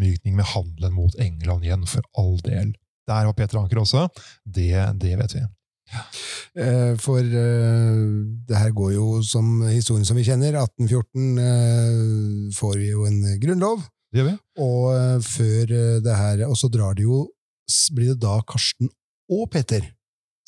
oppmykning 0.00 0.36
med 0.36 0.44
handelen 0.54 0.92
mot 0.96 1.14
England 1.20 1.64
igjen, 1.64 1.86
for 1.86 2.02
all 2.16 2.38
del. 2.40 2.72
Der 3.08 3.26
var 3.26 3.32
Peter 3.34 3.58
Anker 3.58 3.80
også. 3.82 4.08
Det, 4.44 4.72
det 5.00 5.16
vet 5.18 5.34
vi. 5.34 5.40
Ja. 5.90 6.02
For 7.02 7.18
eh, 7.18 8.02
det 8.46 8.56
her 8.56 8.70
går 8.70 8.92
jo 8.94 9.22
som 9.26 9.60
historien 9.66 10.06
som 10.06 10.16
vi 10.16 10.24
kjenner. 10.24 10.54
1814 10.54 11.38
eh, 11.42 12.52
får 12.54 12.76
vi 12.78 12.90
jo 12.92 13.06
en 13.08 13.20
grunnlov, 13.42 13.82
Det 14.12 14.20
gjør 14.22 14.28
vi. 14.30 14.36
og 14.62 14.84
eh, 14.94 15.20
før 15.22 15.72
eh, 15.74 16.00
det 16.02 16.14
her 16.16 16.44
Og 16.48 16.56
så 16.58 16.66
drar 16.70 16.94
det 16.98 17.04
jo 17.06 17.28
Blir 17.94 18.08
det 18.14 18.20
da 18.22 18.40
Karsten 18.42 18.88
og 19.30 19.44
Peter 19.52 19.84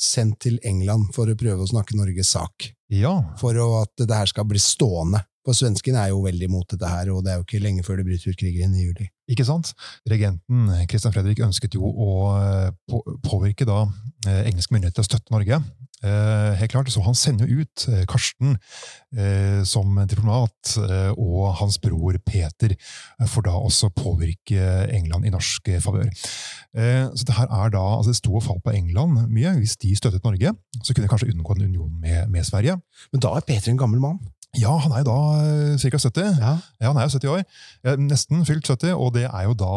sendt 0.02 0.40
til 0.42 0.56
England 0.66 1.12
for 1.14 1.30
å 1.30 1.36
prøve 1.38 1.62
å 1.62 1.68
snakke 1.70 1.94
Norges 1.94 2.32
sak? 2.34 2.72
Ja, 2.90 3.12
For 3.38 3.54
å, 3.62 3.82
at 3.84 4.02
det 4.02 4.14
her 4.14 4.26
skal 4.26 4.46
bli 4.50 4.58
stående. 4.58 5.20
For 5.42 5.58
svenskene 5.58 5.98
er 5.98 6.12
jo 6.12 6.22
veldig 6.22 6.46
imot 6.46 6.70
dette 6.70 6.88
her, 6.88 7.10
og 7.10 7.24
det 7.24 7.32
er 7.32 7.40
jo 7.40 7.46
ikke 7.46 7.62
lenge 7.62 7.82
før 7.86 7.98
det 7.98 8.06
bryter 8.06 8.30
ut 8.30 8.38
krig 8.38 8.60
inn 8.62 8.76
i 8.78 8.86
juli. 8.86 9.08
Ikke 9.32 9.46
sant? 9.46 9.72
Regenten 10.10 10.68
Christian 10.90 11.14
Fredrik 11.14 11.40
ønsket 11.42 11.74
jo 11.78 11.86
å 11.88 12.10
eh, 12.38 12.98
påvirke 13.26 13.66
da 13.66 13.84
eh, 14.26 14.44
engelske 14.50 14.74
myndigheter 14.74 15.00
til 15.00 15.06
å 15.06 15.10
støtte 15.10 15.34
Norge. 15.34 15.58
Eh, 16.02 16.54
helt 16.58 16.72
klart, 16.72 16.90
Så 16.90 17.02
han 17.06 17.14
sender 17.14 17.46
jo 17.46 17.62
ut 17.62 17.84
eh, 17.88 18.02
Karsten 18.10 18.56
eh, 19.14 19.62
som 19.62 19.94
diplomat, 20.10 20.74
eh, 20.82 21.12
og 21.14 21.54
hans 21.60 21.78
bror 21.78 22.18
Peter 22.26 22.74
eh, 22.74 23.26
for 23.30 23.46
da 23.46 23.54
også 23.54 23.92
påvirke 23.94 24.88
England 24.90 25.26
i 25.26 25.30
norsk 25.30 25.70
eh, 25.70 25.80
favør. 25.82 26.10
Eh, 26.74 27.06
så 27.14 27.28
det 27.28 27.38
her 27.38 27.46
er 27.46 27.70
da, 27.70 27.84
altså 27.98 28.10
det 28.10 28.18
sto 28.18 28.34
og 28.34 28.42
falt 28.42 28.64
på 28.66 28.74
England 28.74 29.28
mye. 29.30 29.54
Hvis 29.62 29.78
de 29.78 29.94
støttet 29.98 30.26
Norge, 30.26 30.54
så 30.82 30.90
kunne 30.90 31.06
de 31.06 31.14
kanskje 31.14 31.30
unngå 31.30 31.54
en 31.54 31.66
union 31.70 31.94
med, 32.02 32.26
med 32.34 32.50
Sverige. 32.50 32.80
Men 33.14 33.22
da 33.22 33.36
er 33.38 33.46
Peter 33.46 33.70
en 33.70 33.78
gammel 33.78 34.02
mann. 34.02 34.18
Ja, 34.60 34.74
han 34.84 34.92
er 34.92 35.00
jo 35.00 35.06
da 35.08 35.18
eh, 35.40 35.80
ca. 35.80 35.96
70. 35.96 36.26
Ja. 36.36 36.50
Ja, 36.82 36.90
han 36.90 36.98
er 37.00 37.06
jo 37.06 37.14
70 37.14 37.30
år. 37.32 37.44
Eh, 37.88 37.94
Nesten 38.04 38.42
fylt 38.44 38.68
70, 38.68 38.92
og 38.92 39.14
det 39.14 39.24
er 39.24 39.46
jo 39.46 39.54
da 39.56 39.70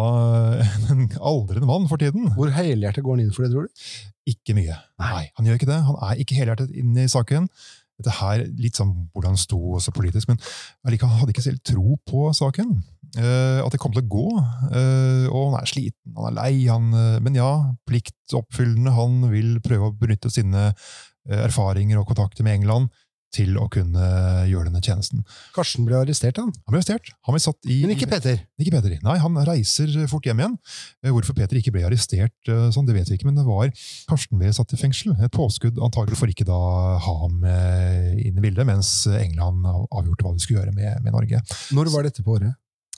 en 0.91 1.05
aldrende 1.15 1.69
mann 1.69 1.87
for 1.87 2.01
tiden. 2.01 2.27
Hvor 2.35 2.51
helhjertet 2.51 3.05
går 3.05 3.15
han 3.15 3.23
inn 3.23 3.31
for 3.35 3.45
det, 3.45 3.53
tror 3.53 3.69
du? 3.69 3.85
Ikke 4.27 4.57
mye. 4.57 4.75
Nei, 4.99 5.21
han 5.37 5.47
gjør 5.47 5.61
ikke 5.61 5.69
det. 5.69 5.79
Han 5.87 6.01
er 6.09 6.19
ikke 6.19 6.35
helhjertet 6.41 6.75
inne 6.75 7.05
i 7.05 7.11
saken. 7.11 7.47
Dette 7.95 8.17
her, 8.17 8.43
Litt 8.59 8.75
sånn 8.75 8.91
hvordan 9.13 9.37
han 9.37 9.39
sto 9.39 9.61
også 9.77 9.93
politisk, 9.95 10.27
men 10.27 10.41
allikevel, 10.83 11.13
han 11.13 11.21
hadde 11.23 11.31
ikke 11.37 11.45
selv 11.45 11.63
tro 11.63 11.95
på 12.03 12.25
saken. 12.35 12.75
Eh, 13.15 13.61
at 13.63 13.71
det 13.71 13.79
kom 13.79 13.95
til 13.95 14.03
å 14.03 14.11
gå. 14.11 14.27
Eh, 14.75 15.29
og 15.31 15.53
han 15.53 15.61
er 15.61 15.71
sliten, 15.71 16.17
han 16.19 16.33
er 16.33 16.37
lei. 16.41 16.51
Han, 16.67 16.91
eh, 16.99 17.17
men 17.23 17.39
ja, 17.39 17.47
pliktoppfyllende. 17.87 18.91
Han 18.99 19.21
vil 19.31 19.55
prøve 19.63 19.87
å 19.87 19.95
benytte 19.95 20.33
sine 20.35 20.67
eh, 20.73 21.41
erfaringer 21.47 22.03
og 22.03 22.11
kontakter 22.11 22.43
med 22.43 22.59
England 22.59 22.91
til 23.35 23.57
å 23.59 23.67
kunne 23.71 24.05
gjøre 24.49 24.69
denne 24.69 24.81
tjenesten. 24.85 25.25
Karsten 25.55 25.85
ble 25.87 25.97
arrestert, 25.99 26.39
han. 26.41 26.53
Han 26.65 26.71
ble 26.73 26.79
arrestert. 26.81 27.11
Han 27.27 27.35
ble 27.35 27.41
satt 27.43 27.67
i, 27.69 27.81
Men 27.83 27.93
ikke 27.97 28.07
Peter. 28.11 28.39
Ikke 28.61 28.73
Peter. 28.77 28.95
Nei, 29.03 29.17
han 29.21 29.35
reiser 29.47 29.91
fort 30.11 30.25
hjem 30.29 30.39
igjen. 30.43 30.55
Eh, 31.03 31.11
Hvorfor 31.11 31.35
Peter 31.37 31.59
ikke 31.59 31.73
ble 31.75 31.83
arrestert, 31.89 32.35
eh, 32.47 32.67
sånn, 32.75 32.87
det 32.87 32.95
vet 32.97 33.11
vi 33.11 33.19
ikke, 33.19 33.27
men 33.29 33.37
det 33.39 33.45
var 33.47 33.69
Karsten 34.09 34.39
ble 34.41 34.53
satt 34.55 34.71
i 34.75 34.79
fengsel. 34.79 35.13
Et 35.25 35.33
påskudd 35.35 35.77
antagelig 35.83 36.17
for 36.19 36.31
ikke 36.31 36.47
da 36.47 36.59
ha 37.05 37.15
ham 37.25 37.43
eh, 37.45 38.13
inn 38.25 38.39
i 38.39 38.43
bildet, 38.47 38.65
mens 38.69 38.93
England 39.11 39.65
av- 39.69 39.87
avgjorde 39.91 40.23
hva 40.25 40.33
de 40.35 40.43
skulle 40.45 40.61
gjøre 40.63 40.75
med, 40.77 41.03
med 41.05 41.13
Norge. 41.15 41.41
Når 41.75 41.91
var 41.93 42.07
dette 42.07 42.23
på 42.25 42.39
året? 42.39 42.55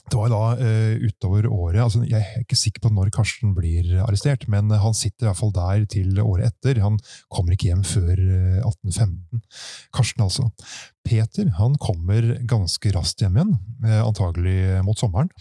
Det 0.08 0.16
var 0.16 0.30
da 0.32 0.42
uh, 0.56 0.94
utover 1.04 1.46
året, 1.52 1.80
altså 1.82 2.00
Jeg 2.08 2.22
er 2.22 2.44
ikke 2.44 2.56
sikker 2.56 2.84
på 2.84 2.92
når 2.94 3.10
Karsten 3.12 3.52
blir 3.56 3.90
arrestert, 4.06 4.46
men 4.48 4.70
han 4.72 4.96
sitter 4.96 5.26
i 5.26 5.28
hvert 5.28 5.40
fall 5.40 5.52
der 5.52 5.84
til 5.90 6.20
året 6.22 6.48
etter. 6.48 6.80
Han 6.84 6.96
kommer 7.32 7.52
ikke 7.52 7.68
hjem 7.68 7.84
før 7.84 8.14
eh, 8.16 8.60
1815. 8.62 9.42
Karsten, 9.94 10.24
altså. 10.24 10.48
Peter 11.04 11.50
han 11.58 11.76
kommer 11.82 12.34
ganske 12.48 12.92
raskt 12.96 13.24
hjem 13.24 13.36
igjen, 13.36 13.54
eh, 13.84 14.00
antagelig 14.00 14.58
mot 14.86 15.00
sommeren. 15.00 15.32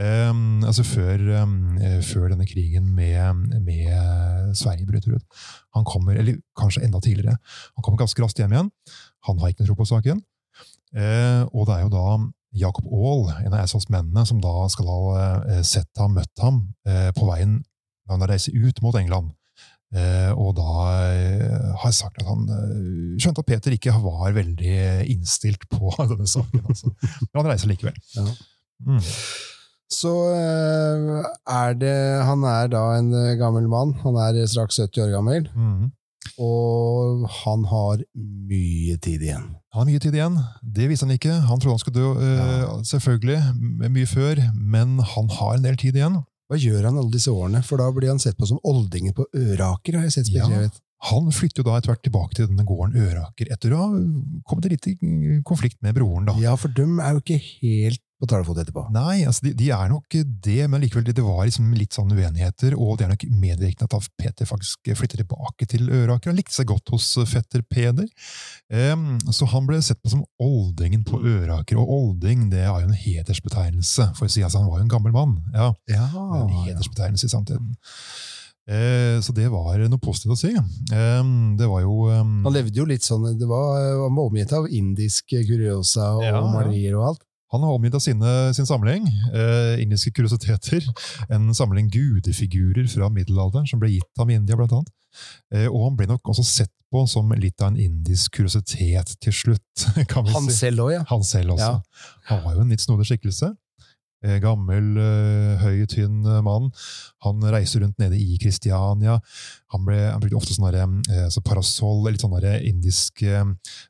Um, 0.00 0.62
altså 0.64 0.84
før, 0.86 1.20
um, 1.42 1.76
før 2.06 2.30
denne 2.32 2.46
krigen 2.48 2.86
med, 2.96 3.50
med 3.66 4.54
Sverige 4.56 4.86
bryter 4.88 5.18
ut. 5.18 5.40
Han 5.76 5.84
kommer, 5.84 6.16
eller 6.16 6.38
kanskje 6.56 6.86
enda 6.86 7.00
tidligere. 7.04 7.36
Han 7.76 7.84
kommer 7.84 8.00
ganske 8.00 8.22
raskt 8.24 8.40
hjem 8.40 8.54
igjen. 8.54 8.70
Han 9.28 9.40
har 9.40 9.52
ikke 9.52 9.64
noe 9.64 9.72
tro 9.72 9.80
på 9.80 9.88
saken. 9.90 10.22
Uh, 10.96 11.44
og 11.52 11.68
det 11.68 11.76
er 11.76 11.84
jo 11.84 11.92
da 11.92 12.04
Jacob 12.50 12.86
Aall, 12.90 13.28
en 13.44 13.52
av 13.52 13.60
Eidsvolls 13.62 13.88
mennene, 13.92 14.24
som 14.26 14.40
da 14.42 14.52
skal 14.72 14.88
ha 14.90 15.02
eh, 15.46 15.60
sett 15.66 15.90
ham, 16.00 16.16
møtt 16.18 16.42
ham, 16.42 16.64
eh, 16.88 17.10
på 17.16 17.28
veien 17.28 17.60
da 18.06 18.16
han 18.16 18.26
reiser 18.26 18.56
ut 18.56 18.80
mot 18.82 18.96
England. 18.98 19.30
Eh, 19.94 20.30
og 20.38 20.54
da 20.58 20.64
har 20.70 21.88
jeg 21.88 21.96
sagt 21.98 22.18
at 22.22 22.26
han 22.28 22.44
skjønte 23.18 23.42
at 23.42 23.48
Peter 23.48 23.74
ikke 23.74 23.94
var 24.02 24.34
veldig 24.34 24.74
innstilt 25.10 25.66
på 25.70 25.94
denne 26.10 26.26
saken. 26.30 26.66
Altså. 26.66 26.90
Men 27.30 27.42
han 27.42 27.52
reiser 27.52 27.70
likevel. 27.70 27.96
Ja. 28.18 28.26
Mm. 28.86 29.00
Så 29.90 30.10
er 30.32 31.74
det 31.76 31.96
Han 32.24 32.44
er 32.46 32.68
da 32.70 32.82
en 32.94 33.10
gammel 33.36 33.66
mann. 33.68 33.90
Han 34.04 34.14
er 34.22 34.38
straks 34.48 34.78
70 34.78 35.02
år 35.02 35.10
gammel. 35.16 35.48
Mm. 35.50 35.90
Og 36.40 37.26
han 37.42 37.64
har 37.68 38.02
mye 38.16 38.96
tid 39.04 39.26
igjen. 39.26 39.46
Han 39.74 39.82
har 39.82 39.88
mye 39.90 40.02
tid 40.02 40.16
igjen. 40.16 40.38
Det 40.64 40.88
visste 40.90 41.06
han 41.06 41.14
ikke. 41.14 41.36
Han 41.50 41.60
trodde 41.60 41.76
han 41.76 41.82
skulle 41.82 42.00
dø, 42.00 42.30
ja. 42.32 42.74
selvfølgelig, 42.88 43.40
mye 43.92 44.08
før, 44.08 44.40
men 44.56 44.98
han 45.12 45.32
har 45.36 45.58
en 45.58 45.66
del 45.68 45.76
tid 45.80 46.00
igjen. 46.00 46.20
Hva 46.50 46.58
gjør 46.58 46.88
han 46.88 46.98
alle 46.98 47.12
disse 47.14 47.30
årene? 47.30 47.60
For 47.62 47.78
da 47.78 47.90
blir 47.94 48.10
han 48.10 48.22
sett 48.22 48.38
på 48.40 48.48
som 48.48 48.58
oldingen 48.66 49.14
på 49.14 49.28
Øraker, 49.36 50.00
har 50.00 50.08
jeg 50.08 50.16
sett 50.18 50.32
Ja. 50.34 50.48
Han 51.08 51.30
flytter 51.32 51.62
jo 51.62 51.70
da 51.70 51.78
etter 51.78 51.94
hvert 51.94 52.02
tilbake 52.04 52.36
til 52.36 52.48
denne 52.50 52.64
gården 52.68 52.98
Øraker, 53.00 53.48
etter 53.54 53.72
å 53.72 53.78
ha 53.80 54.00
kommet 54.50 54.66
litt 54.68 54.88
i 54.90 54.96
konflikt 55.48 55.78
med 55.80 55.94
broren. 55.96 56.26
da. 56.28 56.34
Ja, 56.42 56.56
for 56.60 56.68
dem 56.76 56.98
er 57.00 57.14
jo 57.16 57.22
ikke 57.22 57.38
helt 57.40 58.02
på 58.20 58.28
talefot 58.28 58.58
etterpå. 58.60 58.84
Nei, 58.92 59.22
altså 59.24 59.46
de, 59.46 59.54
de 59.56 59.70
er 59.72 59.88
nok 59.88 60.16
det, 60.44 60.58
men 60.68 60.82
likevel, 60.82 61.06
det, 61.08 61.24
var 61.24 61.46
liksom 61.48 61.70
litt 61.76 61.96
sånn 61.96 62.12
uenigheter, 62.12 62.76
og 62.76 62.98
det 62.98 63.06
er 63.06 63.12
nok 63.14 63.24
medvirkende 63.32 63.88
at 63.88 64.08
Peter 64.20 64.48
faktisk 64.48 64.90
flytter 64.98 65.22
tilbake 65.22 65.68
til 65.70 65.88
Øraker. 65.88 66.32
Han 66.32 66.38
likte 66.38 66.54
seg 66.58 66.68
godt 66.68 66.92
hos 66.92 67.08
fetter 67.30 67.64
Peder, 67.64 68.08
um, 68.92 69.14
så 69.32 69.48
han 69.54 69.68
ble 69.68 69.80
sett 69.84 70.02
på 70.02 70.12
som 70.12 70.26
oldingen 70.42 71.06
på 71.08 71.22
Øraker, 71.22 71.80
og 71.80 71.94
olding 71.96 72.50
det 72.52 72.66
er 72.66 72.74
jo 72.74 72.90
en 72.90 72.98
hedersbetegnelse, 73.06 74.10
for 74.18 74.28
å 74.28 74.32
si 74.32 74.44
altså 74.44 74.60
han 74.60 74.68
var 74.68 74.82
jo 74.82 74.88
en 74.88 74.92
gammel 74.98 75.16
mann. 75.16 75.38
ja, 75.56 75.72
Ja, 75.88 76.10
en 76.42 76.52
hedersbetegnelse 76.66 77.30
i 77.30 77.32
samtiden. 77.32 77.72
Eh, 78.70 79.16
så 79.24 79.32
det 79.34 79.48
var 79.50 79.80
noe 79.80 80.02
positivt 80.02 80.36
å 80.36 80.38
si. 80.38 80.52
Det 80.52 81.70
var 81.72 81.80
jo 81.82 82.10
em, 82.12 82.36
Han 82.44 82.54
levde 82.54 82.76
jo 82.76 82.86
litt 82.86 83.02
sånn 83.02 83.24
det 83.40 83.48
var, 83.48 83.80
Han 84.04 84.14
var 84.14 84.28
omgitt 84.28 84.52
av 84.54 84.68
indisk 84.68 85.32
kuriosa 85.32 86.12
og 86.20 86.22
ja. 86.28 86.44
malerier 86.44 87.00
og 87.00 87.08
alt. 87.08 87.26
Han 87.52 87.64
har 87.66 87.74
omgitt 87.74 87.94
av 87.98 88.02
sine, 88.04 88.54
sin 88.54 88.66
samling, 88.68 89.06
eh, 89.34 89.80
indiske 89.82 90.12
kuriositeter, 90.14 90.84
en 91.34 91.48
samling 91.54 91.88
gudefigurer 91.90 92.86
fra 92.92 93.08
middelalderen 93.10 93.66
som 93.66 93.80
ble 93.82 93.90
gitt 93.96 94.20
ham 94.22 94.30
i 94.30 94.36
India, 94.38 94.56
blant 94.56 94.72
annet. 94.76 94.92
Eh, 95.54 95.66
og 95.66 95.88
han 95.88 95.96
ble 95.98 96.06
nok 96.06 96.30
også 96.30 96.44
sett 96.46 96.70
på 96.90 97.02
som 97.10 97.30
litt 97.38 97.60
av 97.62 97.72
en 97.72 97.80
indisk 97.80 98.38
kuriositet 98.38 99.16
til 99.22 99.34
slutt, 99.34 99.86
kan 100.10 100.24
vi 100.26 100.34
Han 100.34 100.46
si. 100.50 100.56
selv 100.66 100.86
òg, 100.86 100.92
ja. 100.94 101.02
Han 101.10 101.26
selv 101.26 101.56
også. 101.56 101.72
Ja. 101.72 102.06
Han 102.30 102.44
var 102.46 102.54
jo 102.54 102.64
en 102.66 102.70
litt 102.74 102.82
snodig 102.82 103.06
skikkelse. 103.10 103.52
Eh, 104.20 104.36
Gammel, 104.42 104.88
eh, 105.00 105.62
høy, 105.62 105.86
tynn 105.88 106.18
eh, 106.28 106.40
mann. 106.44 106.68
Han 107.24 107.40
reiste 107.52 107.80
rundt 107.80 108.00
nede 108.02 108.18
i 108.20 108.36
Kristiania. 108.40 109.14
Han, 109.72 109.86
ble, 109.86 109.96
han 110.10 110.20
brukte 110.20 110.36
ofte 110.36 110.56
sånn 110.56 110.68
der, 110.68 110.82
eh, 111.08 111.28
så 111.32 111.40
parasoll, 111.44 112.02
litt 112.10 112.20
sånn 112.20 112.36
der 112.36 112.60
indisk 112.68 113.22
eh, 113.24 113.46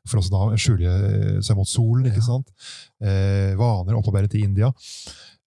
For 0.07 0.21
å 0.21 0.55
skjule 0.55 1.41
seg 1.43 1.59
mot 1.59 1.67
solen, 1.67 2.07
ikke 2.11 2.23
sant? 2.23 2.47
Ja. 3.01 3.57
vaner 3.57 3.97
opparbeidet 3.97 4.37
i 4.37 4.43
India. 4.45 4.69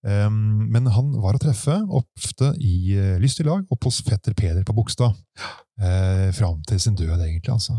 Men 0.05 0.89
han 0.93 1.13
var 1.23 1.37
å 1.37 1.41
treffe 1.41 1.77
ofte 1.97 2.51
i 2.61 2.97
lystig 3.23 3.47
lag 3.47 3.63
oppe 3.73 3.89
hos 3.89 4.03
fetter 4.05 4.35
Peder 4.37 4.65
på 4.67 4.75
Bogstad. 4.77 5.15
Fram 6.37 6.61
til 6.69 6.81
sin 6.83 6.99
død, 6.99 7.15
egentlig. 7.15 7.55
altså. 7.55 7.79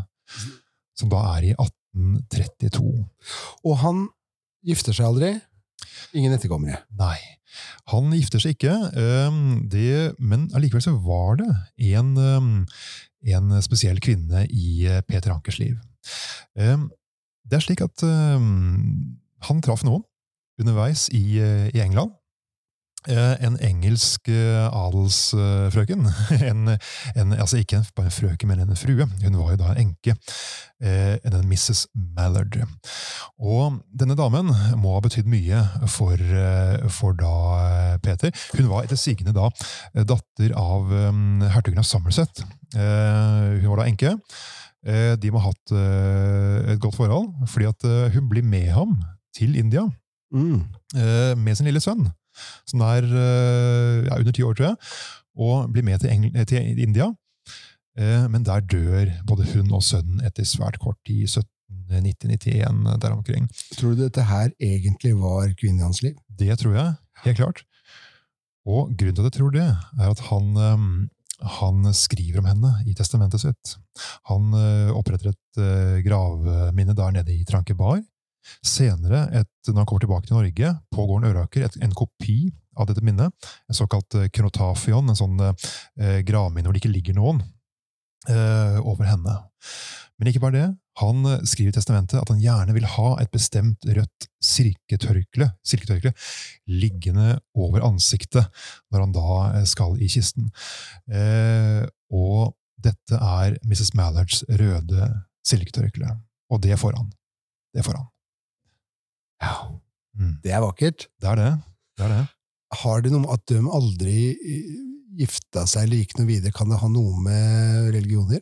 Som 0.97 1.11
da 1.11 1.21
er 1.35 1.51
i 1.51 1.53
1832. 1.53 2.87
Og 3.67 3.77
han 3.83 4.07
gifter 4.65 4.95
seg 4.95 5.11
aldri. 5.11 5.35
Ingen 6.15 6.35
etterkommere. 6.35 6.83
Nei. 6.99 7.17
Han 7.91 8.11
gifter 8.15 8.41
seg 8.43 8.57
ikke, 8.57 8.73
det, 9.71 10.15
men 10.19 10.49
allikevel 10.57 10.83
så 10.83 10.95
var 10.99 11.37
det 11.39 11.47
en, 11.95 12.09
en 13.31 13.53
spesiell 13.63 14.01
kvinne 14.03 14.43
i 14.51 14.83
eh, 14.89 14.99
Peter 15.07 15.31
Ankers 15.31 15.61
liv. 15.61 15.77
Det 16.55 17.55
er 17.55 17.63
slik 17.63 17.83
at 17.85 18.03
han 18.03 19.63
traff 19.63 19.85
noen 19.87 20.03
underveis 20.61 21.09
i, 21.13 21.39
eh, 21.41 21.67
i 21.75 21.81
England. 21.83 22.13
Eh, 23.07 23.35
En 23.45 23.57
engelsk 23.61 24.29
eh, 24.33 24.65
adelsfrøken. 24.73 26.07
En, 26.49 26.69
en, 27.15 27.33
altså 27.33 27.57
ikke 27.61 27.83
bare 27.95 28.09
en 28.09 28.15
frøken, 28.15 28.49
men 28.49 28.63
en 28.63 28.75
frue. 28.79 29.05
Hun 29.23 29.37
var 29.37 29.51
jo 29.53 29.59
da 29.61 29.73
enke. 29.81 30.15
Eh, 30.81 31.17
En 31.25 31.37
Mrs. 31.49 31.85
Mallard. 32.17 32.57
Og 33.39 33.77
denne 33.93 34.17
damen 34.17 34.49
må 34.81 34.95
ha 34.95 35.03
betydd 35.05 35.29
mye 35.29 35.61
for, 35.91 36.17
for 36.89 37.13
da 37.19 37.97
Peter. 38.03 38.33
Hun 38.57 38.69
var 38.71 38.85
etter 38.87 38.99
sigende 38.99 39.33
da 39.35 39.49
datter 40.05 40.53
av 40.57 40.89
hertugen 41.53 41.81
av 41.81 41.87
Somerset. 41.87 42.41
Hun 42.75 43.67
var 43.69 43.81
da 43.83 43.87
enke. 43.89 44.15
De 45.21 45.31
må 45.33 45.41
ha 45.41 45.49
hatt 45.49 45.73
et 46.73 46.79
godt 46.83 46.97
forhold, 46.99 47.31
fordi 47.49 47.67
at 47.71 47.85
hun 48.15 48.27
blir 48.29 48.45
med 48.45 48.69
ham 48.75 48.97
til 49.35 49.55
India 49.61 49.85
Mm. 50.35 50.65
med 51.37 51.55
sin 51.55 51.67
lille 51.69 51.79
sønn, 51.79 52.07
som 52.69 52.83
er 52.85 53.05
eh, 53.05 54.05
ja, 54.07 54.17
under 54.19 54.35
ti 54.35 54.45
år, 54.45 54.57
tror 54.57 54.71
jeg, 54.71 54.77
og 55.35 55.71
blir 55.73 55.85
med 55.87 56.01
til, 56.03 56.11
Engl 56.13 56.31
eh, 56.33 56.47
til 56.49 56.81
India. 56.81 57.11
Eh, 57.97 58.25
men 58.31 58.43
der 58.47 58.63
dør 58.63 59.11
både 59.27 59.47
hun 59.53 59.71
og 59.75 59.83
sønnen 59.85 60.23
etter 60.27 60.47
svært 60.47 60.79
kort 60.83 60.99
tid, 61.07 61.27
1790-91, 61.91 62.97
der 63.01 63.15
omkring. 63.15 63.47
Tror 63.77 63.95
du 63.95 64.03
dette 64.03 64.27
her 64.27 64.51
egentlig 64.59 65.15
var 65.19 65.53
kvinnen 65.59 65.85
hans 65.87 66.03
liv? 66.05 66.17
Det 66.29 66.59
tror 66.59 66.75
jeg, 66.75 66.93
helt 67.25 67.41
klart. 67.41 67.65
Og 68.65 68.95
grunnen 68.97 69.15
til 69.15 69.25
at 69.25 69.29
jeg 69.29 69.37
tror 69.39 69.53
det, 69.53 69.67
er 70.01 70.09
at 70.09 70.23
han, 70.31 70.51
eh, 70.57 70.85
han 71.59 71.93
skriver 71.93 72.41
om 72.41 72.49
henne 72.49 72.73
i 72.89 72.95
testamentet 72.97 73.43
sitt. 73.43 73.77
Han 74.31 74.51
eh, 74.57 74.91
oppretter 74.95 75.31
et 75.31 75.61
eh, 75.61 76.01
gravminne 76.05 76.97
der 76.97 77.15
nede 77.15 77.35
i 77.35 77.45
Trankebar. 77.47 78.01
Senere, 78.65 79.25
et, 79.41 79.51
når 79.67 79.81
han 79.83 79.89
kommer 79.89 80.05
tilbake 80.05 80.29
til 80.29 80.37
Norge, 80.37 80.71
på 80.93 81.07
gården 81.09 81.29
Øraker, 81.31 81.65
et, 81.67 81.77
en 81.83 81.95
kopi 81.95 82.39
av 82.75 82.89
dette 82.89 83.03
minnet, 83.05 83.51
en 83.69 83.77
såkalt 83.77 84.17
eh, 84.19 84.29
kronotafion, 84.33 85.09
en 85.09 85.19
sånn 85.19 85.43
eh, 85.49 86.21
gravminne 86.27 86.67
hvor 86.67 86.75
det 86.75 86.83
ikke 86.83 86.95
ligger 86.95 87.17
noen, 87.17 87.43
eh, 88.29 88.79
over 88.83 89.07
henne. 89.09 89.37
Men 90.19 90.31
ikke 90.31 90.43
bare 90.43 90.55
det. 90.55 90.67
Han 91.01 91.25
eh, 91.27 91.43
skriver 91.47 91.73
i 91.73 91.75
testamentet 91.75 92.19
at 92.21 92.31
han 92.31 92.41
gjerne 92.43 92.75
vil 92.75 92.87
ha 92.95 93.09
et 93.21 93.31
bestemt 93.33 93.87
rødt 93.97 94.27
silketørkle, 94.43 95.49
silketørkle 95.67 96.13
liggende 96.71 97.39
over 97.57 97.83
ansiktet 97.87 98.47
når 98.93 99.05
han 99.05 99.15
da 99.15 99.39
eh, 99.49 99.67
skal 99.69 99.97
i 99.99 100.09
kisten. 100.11 100.51
Eh, 101.11 101.83
og 102.15 102.55
dette 102.85 103.19
er 103.19 103.57
Mrs. 103.65 103.93
Mallards 103.97 104.43
røde 104.47 105.09
silketørkle. 105.47 106.15
Og 106.53 106.61
det 106.63 106.77
får 106.79 106.95
han. 106.99 107.09
Det 107.75 107.83
får 107.85 107.97
han. 107.99 108.11
Ja. 109.45 109.55
Mm. 110.15 110.35
Det 110.43 110.55
er 110.55 110.63
vakkert. 110.63 111.07
Det 111.21 111.31
er 111.31 111.41
det. 111.41 111.51
Det 111.99 112.07
er 112.07 112.17
det. 112.17 112.25
Har 112.81 113.03
det 113.03 113.13
noe 113.13 113.23
med 113.23 113.35
at 113.35 113.43
de 113.51 113.61
aldri 113.77 114.19
eh, 114.33 114.75
gifta 115.15 115.63
seg 115.69 115.85
eller 115.85 116.01
gikk 116.01 116.15
noe 116.17 116.27
videre? 116.27 116.53
Kan 116.55 116.71
det 116.71 116.79
ha 116.81 116.89
noe 116.91 117.19
med 117.23 117.91
religioner? 117.95 118.41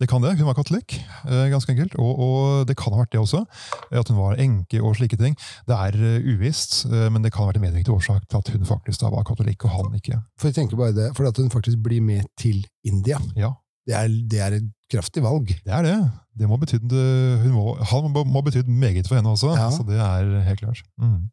Det 0.00 0.08
kan 0.10 0.24
det. 0.24 0.34
Hun 0.38 0.48
var 0.48 0.56
katolikk, 0.56 0.96
eh, 1.28 1.46
ganske 1.52 1.74
enkelt. 1.74 1.96
Og, 2.00 2.22
og 2.26 2.68
det 2.68 2.76
kan 2.80 2.94
ha 2.94 3.02
vært 3.02 3.12
det 3.14 3.22
også. 3.22 3.42
At 3.90 4.12
hun 4.12 4.20
var 4.20 4.40
enke 4.40 4.80
og 4.80 4.96
slike 4.98 5.18
ting. 5.20 5.36
Det 5.68 5.76
er 5.76 5.98
eh, 5.98 6.30
uvisst, 6.34 6.84
eh, 6.90 7.08
men 7.12 7.24
det 7.24 7.32
kan 7.34 7.44
ha 7.44 7.50
vært 7.50 7.60
en 7.60 7.66
medvirkende 7.66 7.98
årsak 7.98 8.28
til 8.28 8.40
at 8.40 8.54
hun 8.54 8.68
faktisk 8.68 9.04
da 9.04 9.12
var 9.14 9.26
katolikk, 9.28 9.66
og 9.66 9.76
han 9.78 9.98
ikke. 10.00 10.20
For 10.40 10.50
jeg 10.50 10.60
tenker 10.60 10.80
bare 10.80 10.96
det, 10.96 11.10
for 11.18 11.28
at 11.28 11.40
hun 11.40 11.52
faktisk 11.52 11.82
blir 11.84 12.04
med 12.04 12.28
til 12.40 12.62
India. 12.86 13.20
Ja, 13.36 13.54
Det 13.84 13.94
er, 13.96 14.08
det 14.30 14.40
er 14.40 14.54
et 14.58 14.68
kraftig 14.92 15.22
valg. 15.24 15.50
Det 15.64 15.72
er 15.72 15.82
det. 15.84 15.96
det 16.40 16.48
må 16.48 16.56
betyde, 16.60 17.02
hun 17.42 17.52
må, 17.52 17.64
han 17.90 18.10
må, 18.14 18.24
må 18.24 18.40
betydd 18.46 18.68
meget 18.70 19.06
for 19.08 19.18
henne 19.18 19.32
også, 19.34 19.52
Ja. 19.58 19.70
så 19.70 19.84
det 19.86 19.98
er 20.00 20.40
helt 20.48 20.62
klart. 20.62 20.80
Mm. 20.98 21.26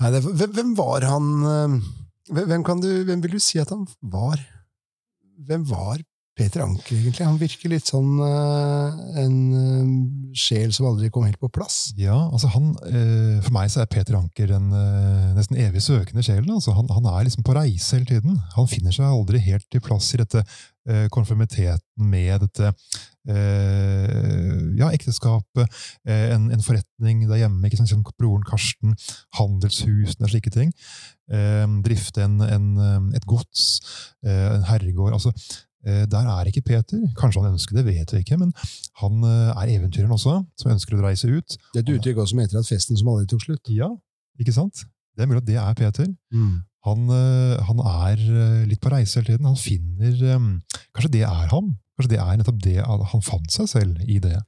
Nei, 0.00 0.10
det, 0.14 0.22
hvem, 0.24 0.54
hvem 0.56 0.70
var 0.78 1.04
han 1.04 1.26
eh, 1.50 1.74
hvem, 2.32 2.46
hvem, 2.54 2.64
kan 2.64 2.80
du, 2.80 2.88
hvem 3.08 3.22
vil 3.24 3.36
du 3.36 3.42
si 3.42 3.60
at 3.60 3.68
han 3.72 3.84
var? 4.00 4.40
Hvem 5.48 5.64
var 5.68 6.00
Peter 6.38 6.62
Anker, 6.64 6.94
egentlig? 6.96 7.26
Han 7.26 7.38
virker 7.40 7.72
litt 7.72 7.90
sånn 7.90 8.14
eh, 8.24 9.00
en 9.20 9.36
eh, 9.58 9.90
sjel 10.38 10.72
som 10.72 10.86
aldri 10.88 11.10
kom 11.12 11.26
helt 11.26 11.40
på 11.42 11.50
plass. 11.52 11.90
Ja, 12.00 12.16
altså 12.30 12.48
han, 12.54 12.70
eh, 12.88 13.36
For 13.44 13.52
meg 13.56 13.68
så 13.72 13.82
er 13.82 13.90
Peter 13.92 14.16
Anker 14.16 14.54
en 14.56 14.70
eh, 14.72 15.30
nesten 15.36 15.58
evig 15.60 15.82
søkende 15.84 16.24
sjel. 16.24 16.46
Altså 16.48 16.72
han, 16.76 16.88
han 16.94 17.08
er 17.12 17.26
liksom 17.26 17.44
på 17.44 17.56
reise 17.58 17.98
hele 17.98 18.08
tiden. 18.08 18.40
Han 18.56 18.70
finner 18.70 18.94
seg 18.94 19.10
aldri 19.10 19.42
helt 19.50 19.66
til 19.68 19.84
plass 19.84 20.08
i 20.16 20.22
dette 20.22 20.40
eh, 20.88 21.06
konformiteten 21.12 22.10
med 22.10 22.46
dette 22.46 22.72
eh, 23.28 24.60
ja, 24.80 24.88
ekteskapet, 24.94 25.80
en, 26.08 26.48
en 26.54 26.64
forretning 26.64 27.26
der 27.28 27.42
hjemme, 27.42 27.66
ikke 27.68 27.82
sant, 27.82 27.92
som 27.92 28.06
broren 28.16 28.46
Karsten, 28.48 28.94
handelshusene 29.36 30.24
og 30.24 30.32
slike 30.32 30.52
ting. 30.54 30.72
Drifte 31.84 32.24
en, 32.24 32.40
en, 32.42 32.70
et 33.14 33.26
gods, 33.28 33.66
en 34.24 34.64
herregård. 34.66 35.12
altså 35.18 35.34
Der 35.84 36.26
er 36.28 36.48
ikke 36.50 36.60
Peter. 36.66 37.00
Kanskje 37.16 37.40
han 37.40 37.54
ønsker 37.54 37.78
det, 37.78 37.86
vet 37.86 38.12
vi 38.12 38.20
ikke. 38.20 38.36
Men 38.40 38.50
han 39.00 39.22
eh, 39.24 39.52
er 39.54 39.74
eventyreren 39.78 40.12
også, 40.12 40.34
som 40.60 40.72
ønsker 40.74 40.98
å 40.98 41.04
reise 41.06 41.30
ut. 41.30 41.56
Det 41.72 41.80
er 41.80 41.86
et 41.86 41.94
uttrykk 41.96 42.20
også 42.20 42.34
som 42.34 42.42
heter 42.44 42.60
at 42.60 42.68
festen 42.68 43.00
som 43.00 43.08
aldri 43.12 43.30
tok 43.32 43.46
slutt. 43.46 43.70
Ja, 43.72 43.88
ikke 44.40 44.52
sant? 44.56 44.84
Det 45.16 45.24
er 45.24 45.30
mulig 45.30 45.40
at 45.42 45.48
det 45.48 45.56
er 45.60 45.78
Peter. 45.78 46.10
Han, 46.88 47.08
eh, 47.12 47.56
han 47.68 47.80
er 47.84 48.20
eh, 48.20 48.60
litt 48.68 48.80
på 48.80 48.92
reise 48.92 49.18
hele 49.20 49.34
tiden. 49.34 49.48
Han 49.48 49.58
finner 49.60 50.20
eh, 50.34 50.84
Kanskje 50.96 51.12
det 51.16 51.24
er 51.28 51.50
han? 51.52 51.74
Kanskje 51.96 52.12
det 52.14 52.20
er 52.22 52.38
nettopp 52.40 52.62
det 52.64 52.76
han 52.84 53.24
fant 53.26 53.52
seg 53.52 53.68
selv 53.68 54.04
i 54.08 54.16
det. 54.24 54.38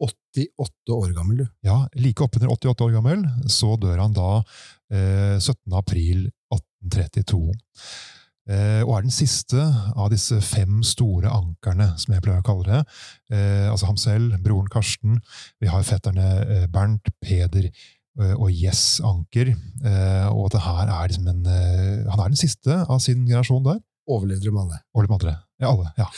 88 0.00 0.94
år 0.96 1.12
gammel, 1.16 1.42
du. 1.42 1.46
Ja, 1.66 1.82
Like 2.00 2.24
oppunder 2.24 2.52
88 2.54 2.86
år 2.86 2.94
gammel 2.96 3.24
så 3.52 3.74
dør 3.80 4.00
han 4.00 4.16
da 4.16 4.30
eh, 4.92 5.36
17. 5.36 5.74
april 5.76 6.28
1832. 6.54 7.42
Eh, 8.48 8.80
og 8.82 8.96
er 8.96 9.04
den 9.04 9.14
siste 9.14 9.60
av 9.60 10.10
disse 10.12 10.40
fem 10.42 10.80
store 10.86 11.30
ankerne, 11.30 11.90
som 12.00 12.14
jeg 12.14 12.24
pleier 12.24 12.40
å 12.40 12.46
kalle 12.46 12.66
det. 12.66 12.80
Eh, 13.36 13.68
altså 13.70 13.90
ham 13.90 13.98
selv, 14.00 14.38
broren 14.44 14.70
Karsten, 14.72 15.20
vi 15.60 15.70
har 15.70 15.86
fetterne 15.86 16.28
eh, 16.46 16.66
Bernt, 16.72 17.12
Peder 17.22 17.70
og 18.20 18.50
Jess 18.52 18.98
Anker. 19.06 19.52
Og 20.34 20.40
at 20.48 20.54
det 20.56 20.60
her 20.60 20.90
er 20.92 21.06
liksom 21.08 21.28
en 21.30 21.44
Han 21.46 22.20
er 22.20 22.32
den 22.32 22.36
siste 22.36 22.74
av 22.82 22.98
sin 23.00 23.22
generasjon 23.24 23.62
der. 23.64 23.78
Overlevde 24.10 24.50
de 24.50 24.50
alle. 24.50 24.80
Overlevde 24.92 25.30
alle. 25.30 25.36
Ja, 25.62 25.70
alle. 25.70 25.92
ja. 25.96 26.08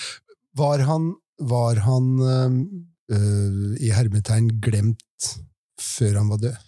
Var 0.58 0.82
han, 0.88 1.10
var 1.52 1.82
han 1.84 2.08
øh, 3.12 3.76
i 3.76 3.92
hermetegn 3.92 4.48
glemt 4.64 5.28
før 5.78 6.18
han 6.22 6.32
var 6.32 6.42
død? 6.42 6.58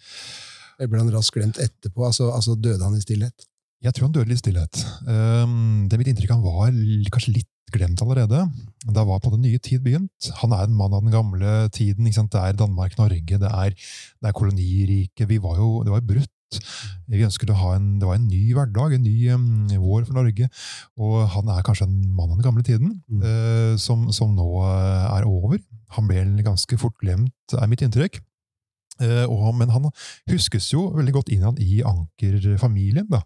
Eller 0.77 0.93
ble 0.93 1.03
han 1.03 1.13
raskt 1.17 1.39
glemt 1.41 1.59
etterpå? 1.59 2.05
Altså, 2.07 2.29
altså 2.31 2.55
døde 2.55 2.85
han 2.85 2.95
i 2.95 3.03
stillhet? 3.03 3.49
Jeg 3.85 3.93
tror 3.97 4.09
han 4.09 4.15
døde 4.17 4.31
litt 4.31 4.41
stillhet. 4.41 4.81
Um, 5.05 5.85
det 5.89 5.97
er 5.97 6.01
mitt 6.01 6.09
inntrykk 6.15 6.33
han 6.33 6.45
var 6.45 6.73
kanskje 7.13 7.35
litt 7.37 7.51
glemt 7.75 8.01
allerede. 8.05 8.45
Da 8.95 9.03
var 9.05 9.19
på 9.21 9.33
den 9.35 9.43
nye 9.45 9.59
tid 9.63 9.83
begynt. 9.85 10.29
Han 10.41 10.55
er 10.55 10.69
en 10.69 10.77
mann 10.79 10.95
av 10.95 11.03
den 11.05 11.13
gamle 11.13 11.67
tiden. 11.75 12.07
Ikke 12.07 12.21
sant? 12.21 12.33
Det 12.33 12.41
er 12.41 12.57
Danmark-Norge, 12.61 13.41
det 13.43 13.51
er, 13.51 13.75
det 13.75 14.31
er 14.31 14.37
koloniriket. 14.37 15.29
Vi 15.29 15.41
var 15.43 15.59
jo, 15.59 15.83
det 15.85 15.93
var 15.93 16.01
jo 16.01 16.09
brutt. 16.15 16.31
Vi 17.11 17.25
ønsket 17.27 17.51
å 17.51 17.57
ha 17.59 17.73
en, 17.75 17.97
Det 17.99 18.07
var 18.07 18.21
en 18.21 18.29
ny 18.31 18.43
hverdag, 18.55 18.95
en 18.95 19.03
ny 19.03 19.15
um, 19.35 19.47
vår 19.83 20.05
for 20.07 20.21
Norge. 20.21 20.49
Og 21.03 21.17
han 21.35 21.51
er 21.51 21.65
kanskje 21.67 21.89
en 21.89 21.97
mann 22.15 22.31
av 22.31 22.39
den 22.39 22.47
gamle 22.47 22.63
tiden, 22.67 23.01
Mm. 23.11 23.25
uh, 23.25 23.75
som, 23.81 24.07
som 24.15 24.33
nå 24.37 24.47
eh, 24.63 25.19
er 25.19 25.27
over. 25.29 25.59
Han 25.99 26.07
ble 26.09 26.23
ganske 26.47 26.79
fort 26.79 26.97
glemt, 27.03 27.35
er 27.59 27.69
mitt 27.71 27.83
inntrykk. 27.85 28.23
Uh, 29.03 29.27
og, 29.27 29.49
men 29.59 29.73
han 29.75 29.89
huskes 30.31 30.69
jo 30.71 30.87
veldig 30.95 31.13
godt 31.17 31.33
innad 31.35 31.59
i 31.59 31.83
Anker-familien. 31.83 33.09
da. 33.11 33.25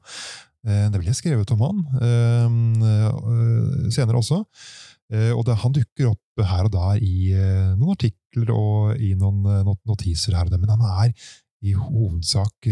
Eh, 0.67 0.87
Det 0.91 1.01
ble 1.01 1.15
skrevet 1.15 1.51
om 1.55 1.65
han 1.67 1.83
eh, 2.03 2.47
eh, 2.91 3.91
senere 3.95 4.21
også. 4.23 4.45
Og 5.09 5.41
det, 5.47 5.55
han 5.63 5.73
dukker 5.73 6.11
opp 6.11 6.43
her 6.45 6.67
og 6.67 6.73
der 6.75 6.99
i 7.01 7.31
noen 7.81 7.95
artikler 7.95 8.51
og 8.53 8.99
i 9.01 9.15
noen 9.17 9.41
notiser 9.89 10.35
her 10.37 10.45
og 10.45 10.53
der, 10.53 10.61
men 10.61 10.75
han 10.75 10.83
er 10.85 11.15
i 11.65 11.73
hovedsak 11.73 12.69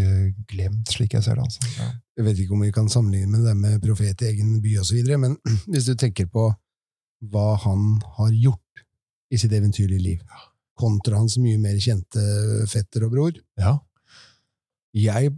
glemt, 0.50 0.92
slik 0.92 1.16
jeg 1.16 1.24
ser 1.24 1.40
det. 1.40 1.46
Altså. 1.46 1.70
Ja. 1.78 1.86
Jeg 2.20 2.26
vet 2.26 2.42
ikke 2.42 2.52
om 2.58 2.66
vi 2.66 2.74
kan 2.76 2.90
sammenligne 2.92 3.32
med 3.32 3.48
det 3.48 3.56
med 3.56 3.80
profet 3.86 4.20
i 4.20 4.28
egen 4.34 4.58
by 4.60 4.74
osv., 4.82 5.00
men 5.16 5.38
hvis 5.72 5.88
du 5.88 5.94
tenker 5.96 6.28
på 6.28 6.50
hva 7.32 7.46
han 7.64 7.88
har 8.18 8.36
gjort 8.36 8.84
i 9.32 9.40
sitt 9.40 9.56
eventyrlige 9.56 10.04
liv, 10.04 10.36
kontra 10.76 11.16
hans 11.16 11.38
mye 11.40 11.56
mer 11.56 11.80
kjente 11.80 12.20
fetter 12.68 13.08
og 13.08 13.16
bror 13.16 13.40
Ja. 13.56 13.78
Jeg 14.92 15.32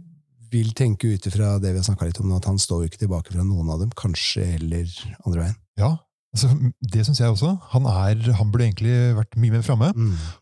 vil 0.51 0.73
tenke 0.77 1.13
ut 1.13 1.25
ifra 1.29 1.55
det 1.61 1.71
vi 1.73 1.79
har 1.81 1.87
snakka 1.87 2.07
litt 2.09 2.19
om 2.23 2.35
at 2.37 2.45
han 2.49 2.59
står 2.61 2.83
jo 2.83 2.91
ikke 2.91 3.01
tilbake 3.05 3.33
fra 3.33 3.43
noen 3.45 3.69
av 3.73 3.81
dem, 3.83 3.89
kanskje 3.97 4.45
heller 4.57 4.93
andre 5.25 5.47
veien. 5.47 5.59
ja. 5.81 5.95
Altså, 6.29 6.45
det 6.93 7.01
syns 7.07 7.17
jeg 7.23 7.31
også. 7.33 7.55
Han, 7.71 7.87
er, 7.89 8.19
han 8.37 8.51
burde 8.53 8.67
egentlig 8.67 8.91
vært 9.17 9.31
mye 9.41 9.49
mer 9.55 9.63
framme. 9.65 9.87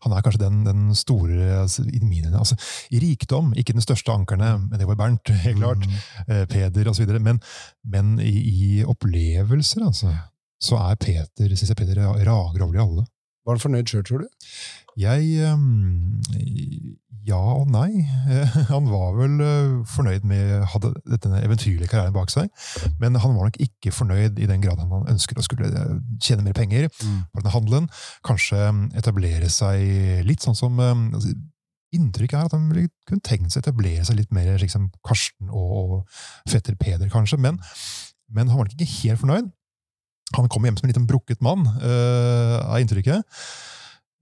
Han 0.04 0.12
er 0.12 0.20
kanskje 0.26 0.42
den, 0.42 0.58
den 0.66 0.82
store 0.92 1.62
altså, 1.62 1.80
i, 1.88 2.02
mine, 2.04 2.28
altså, 2.36 2.58
I 2.92 3.00
rikdom, 3.00 3.54
ikke 3.56 3.72
den 3.72 3.80
største 3.80 4.12
ankerne, 4.12 4.50
men 4.66 4.76
det 4.76 4.84
var 4.84 4.98
Bernt, 5.00 5.32
helt 5.46 5.56
klart. 5.62 5.86
eh, 6.26 6.42
Peder 6.50 6.90
osv. 6.92 7.08
Men, 7.24 7.40
men 7.88 8.18
i, 8.20 8.34
i 8.36 8.68
opplevelser, 8.84 9.86
altså, 9.88 10.12
så 10.60 10.76
er 10.90 11.00
Peter, 11.00 11.56
synes 11.56 11.72
jeg 11.72 11.80
Peter 11.80 12.02
rager 12.04 12.28
over 12.36 12.76
de 12.76 12.84
alle. 12.84 13.06
Var 13.48 13.56
han 13.56 13.64
fornøyd 13.64 13.88
sjøl, 13.88 14.04
tror 14.04 14.26
du? 14.26 14.28
Jeg 14.98 15.26
ehm, 15.46 16.24
Ja 17.28 17.38
og 17.38 17.68
nei. 17.70 18.06
Han 18.72 18.88
var 18.88 19.12
vel 19.18 19.36
eh, 19.44 19.74
fornøyd 19.86 20.24
med 20.26 20.64
hadde 20.72 20.94
denne 21.22 21.42
eventyrlige 21.44 21.90
karrieren 21.90 22.16
bak 22.16 22.32
seg, 22.32 22.48
men 23.02 23.18
han 23.20 23.36
var 23.36 23.50
nok 23.50 23.58
ikke 23.60 23.92
fornøyd 23.92 24.40
i 24.40 24.48
den 24.48 24.62
grad 24.64 24.80
han 24.80 25.10
ønsket 25.12 25.38
å 25.38 25.44
skulle 25.44 25.68
eh, 25.68 25.98
tjene 26.24 26.46
mer 26.46 26.56
penger 26.56 26.88
på 26.88 27.42
denne 27.42 27.52
handelen. 27.52 27.90
Kanskje 28.26 28.62
eh, 28.64 28.80
etablere 28.98 29.52
seg 29.52 30.24
litt 30.26 30.44
sånn 30.44 30.58
som 30.58 30.80
eh, 30.80 31.06
altså, 31.20 31.36
Inntrykket 31.96 32.36
er 32.36 32.48
at 32.50 32.52
han 32.52 32.66
ville 32.68 32.90
kunne 33.08 33.24
tenkt 33.24 33.54
seg 33.54 33.62
å 33.62 33.64
etablere 33.64 34.02
seg 34.04 34.18
litt 34.18 34.32
mer 34.36 34.50
slik 34.58 34.72
som 34.74 34.90
Karsten 35.08 35.48
og, 35.48 36.02
fetter 36.44 36.76
Peder, 36.76 37.08
kanskje, 37.08 37.38
men, 37.40 37.56
men 38.28 38.50
han 38.50 38.60
var 38.60 38.68
nok 38.68 38.74
ikke 38.76 39.06
helt 39.06 39.22
fornøyd. 39.22 39.48
Han 40.36 40.50
kom 40.52 40.66
hjem 40.68 40.76
som 40.76 40.84
en 40.84 40.92
liten 40.92 41.08
brukket 41.08 41.40
mann, 41.44 41.64
eh, 41.80 42.56
av 42.60 42.82
inntrykket. 42.82 43.24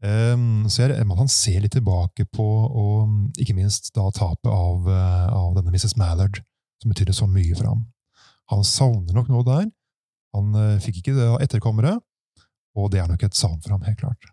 Um, 0.05 0.67
så 0.69 0.91
jeg 0.91 1.07
man 1.09 1.17
kan 1.23 1.31
se 1.33 1.55
litt 1.57 1.73
tilbake 1.73 2.27
på, 2.29 2.45
og 2.45 3.41
ikke 3.41 3.57
minst 3.57 3.95
da 3.97 4.05
tapet 4.13 4.51
av, 4.53 4.89
eh, 4.93 5.29
av 5.33 5.55
denne 5.57 5.73
Mrs. 5.73 5.97
Mallard, 5.97 6.43
som 6.83 6.93
betydde 6.93 7.17
så 7.17 7.29
mye 7.31 7.57
for 7.57 7.71
ham. 7.71 7.87
Han 8.53 8.65
savner 8.65 9.17
nok 9.17 9.31
noe 9.33 9.47
der. 9.47 9.71
Han 10.37 10.53
eh, 10.61 10.83
fikk 10.85 11.01
ikke 11.01 11.17
det 11.17 11.31
av 11.31 11.41
etterkommere, 11.41 11.97
og 12.77 12.93
det 12.93 13.01
er 13.01 13.09
nok 13.09 13.25
et 13.25 13.39
savn 13.39 13.63
for 13.65 13.73
ham, 13.73 13.87
helt 13.89 14.03
klart. 14.03 14.29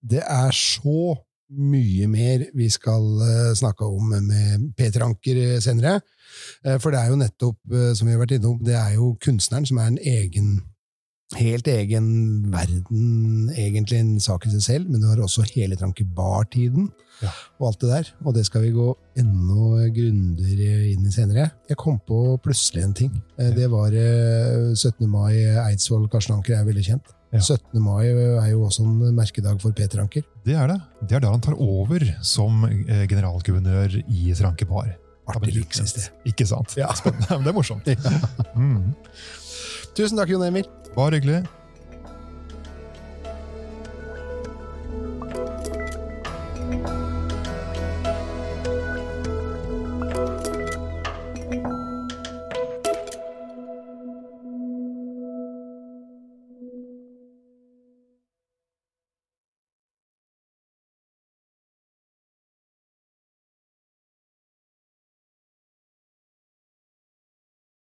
Det 0.00 0.24
er 0.24 0.56
så 0.56 1.12
mye 1.52 2.08
mer 2.08 2.46
vi 2.56 2.70
skal 2.72 3.04
eh, 3.28 3.52
snakke 3.60 3.84
om 3.84 4.16
med 4.16 4.70
Peter 4.80 5.04
Anker 5.04 5.60
senere. 5.60 6.00
For 6.80 6.88
det 6.88 7.02
er 7.02 7.10
jo 7.12 7.20
nettopp, 7.20 7.58
som 7.98 8.08
vi 8.08 8.14
har 8.14 8.20
vært 8.22 8.38
innom, 8.38 8.56
det 8.64 8.72
er 8.78 8.94
jo 8.96 9.12
kunstneren 9.20 9.66
som 9.68 9.76
er 9.82 9.90
en 9.90 9.98
egen 10.00 10.54
Helt 11.38 11.66
egen 11.70 12.06
verden, 12.52 13.48
egentlig 13.56 13.98
en 14.02 14.18
sak 14.20 14.44
i 14.46 14.50
seg 14.52 14.62
selv, 14.66 14.90
men 14.90 15.00
du 15.00 15.06
har 15.08 15.20
også 15.24 15.44
hele 15.54 15.76
Trankebar-tiden 15.80 16.90
Ja. 17.22 17.30
og 17.60 17.68
alt 17.70 17.80
det 17.80 17.88
der. 17.92 18.10
Og 18.26 18.34
det 18.34 18.44
skal 18.48 18.62
vi 18.66 18.72
gå 18.74 18.88
enda 19.16 19.86
grundigere 19.94 20.90
inn 20.92 21.06
i 21.06 21.12
senere. 21.14 21.50
Jeg 21.70 21.76
kom 21.80 22.00
på 22.06 22.38
plutselig 22.42 22.82
en 22.84 22.94
ting. 22.94 23.12
Eh, 23.38 23.50
Det 23.54 23.68
var 23.70 23.92
eh, 23.94 24.74
17. 24.74 25.08
mai. 25.08 25.32
Eidsvoll 25.68 26.08
Karsten 26.10 26.34
Anker 26.36 26.58
er 26.58 26.64
veldig 26.68 26.84
kjent. 26.84 27.12
Ja. 27.32 27.40
17. 27.40 27.80
mai 27.80 28.08
er 28.10 28.50
jo 28.50 28.64
også 28.66 28.82
en 28.84 29.14
merkedag 29.16 29.60
for 29.62 29.72
Peter 29.72 30.00
Anker. 30.02 30.22
Det 30.44 30.52
er 30.54 30.66
det. 30.68 30.80
Det 31.08 31.16
er 31.16 31.20
da 31.24 31.30
han 31.32 31.40
tar 31.40 31.54
over 31.56 32.02
som 32.20 32.64
eh, 32.68 33.06
generalguvernør 33.08 34.02
i 34.04 34.34
Trankebar. 34.36 34.98
Artig. 35.32 35.62
Ikke 36.26 36.44
sant? 36.50 36.74
Ja. 36.76 36.90
Spennende. 36.98 37.28
Men 37.30 37.44
det 37.46 37.52
er 37.54 37.56
morsomt. 37.56 37.86
Mm. 38.52 38.92
Tusen 39.94 40.16
takk, 40.16 40.30
Jon 40.32 40.46
Emil. 40.46 40.64
Bare 40.96 41.18
hyggelig. 41.20 41.42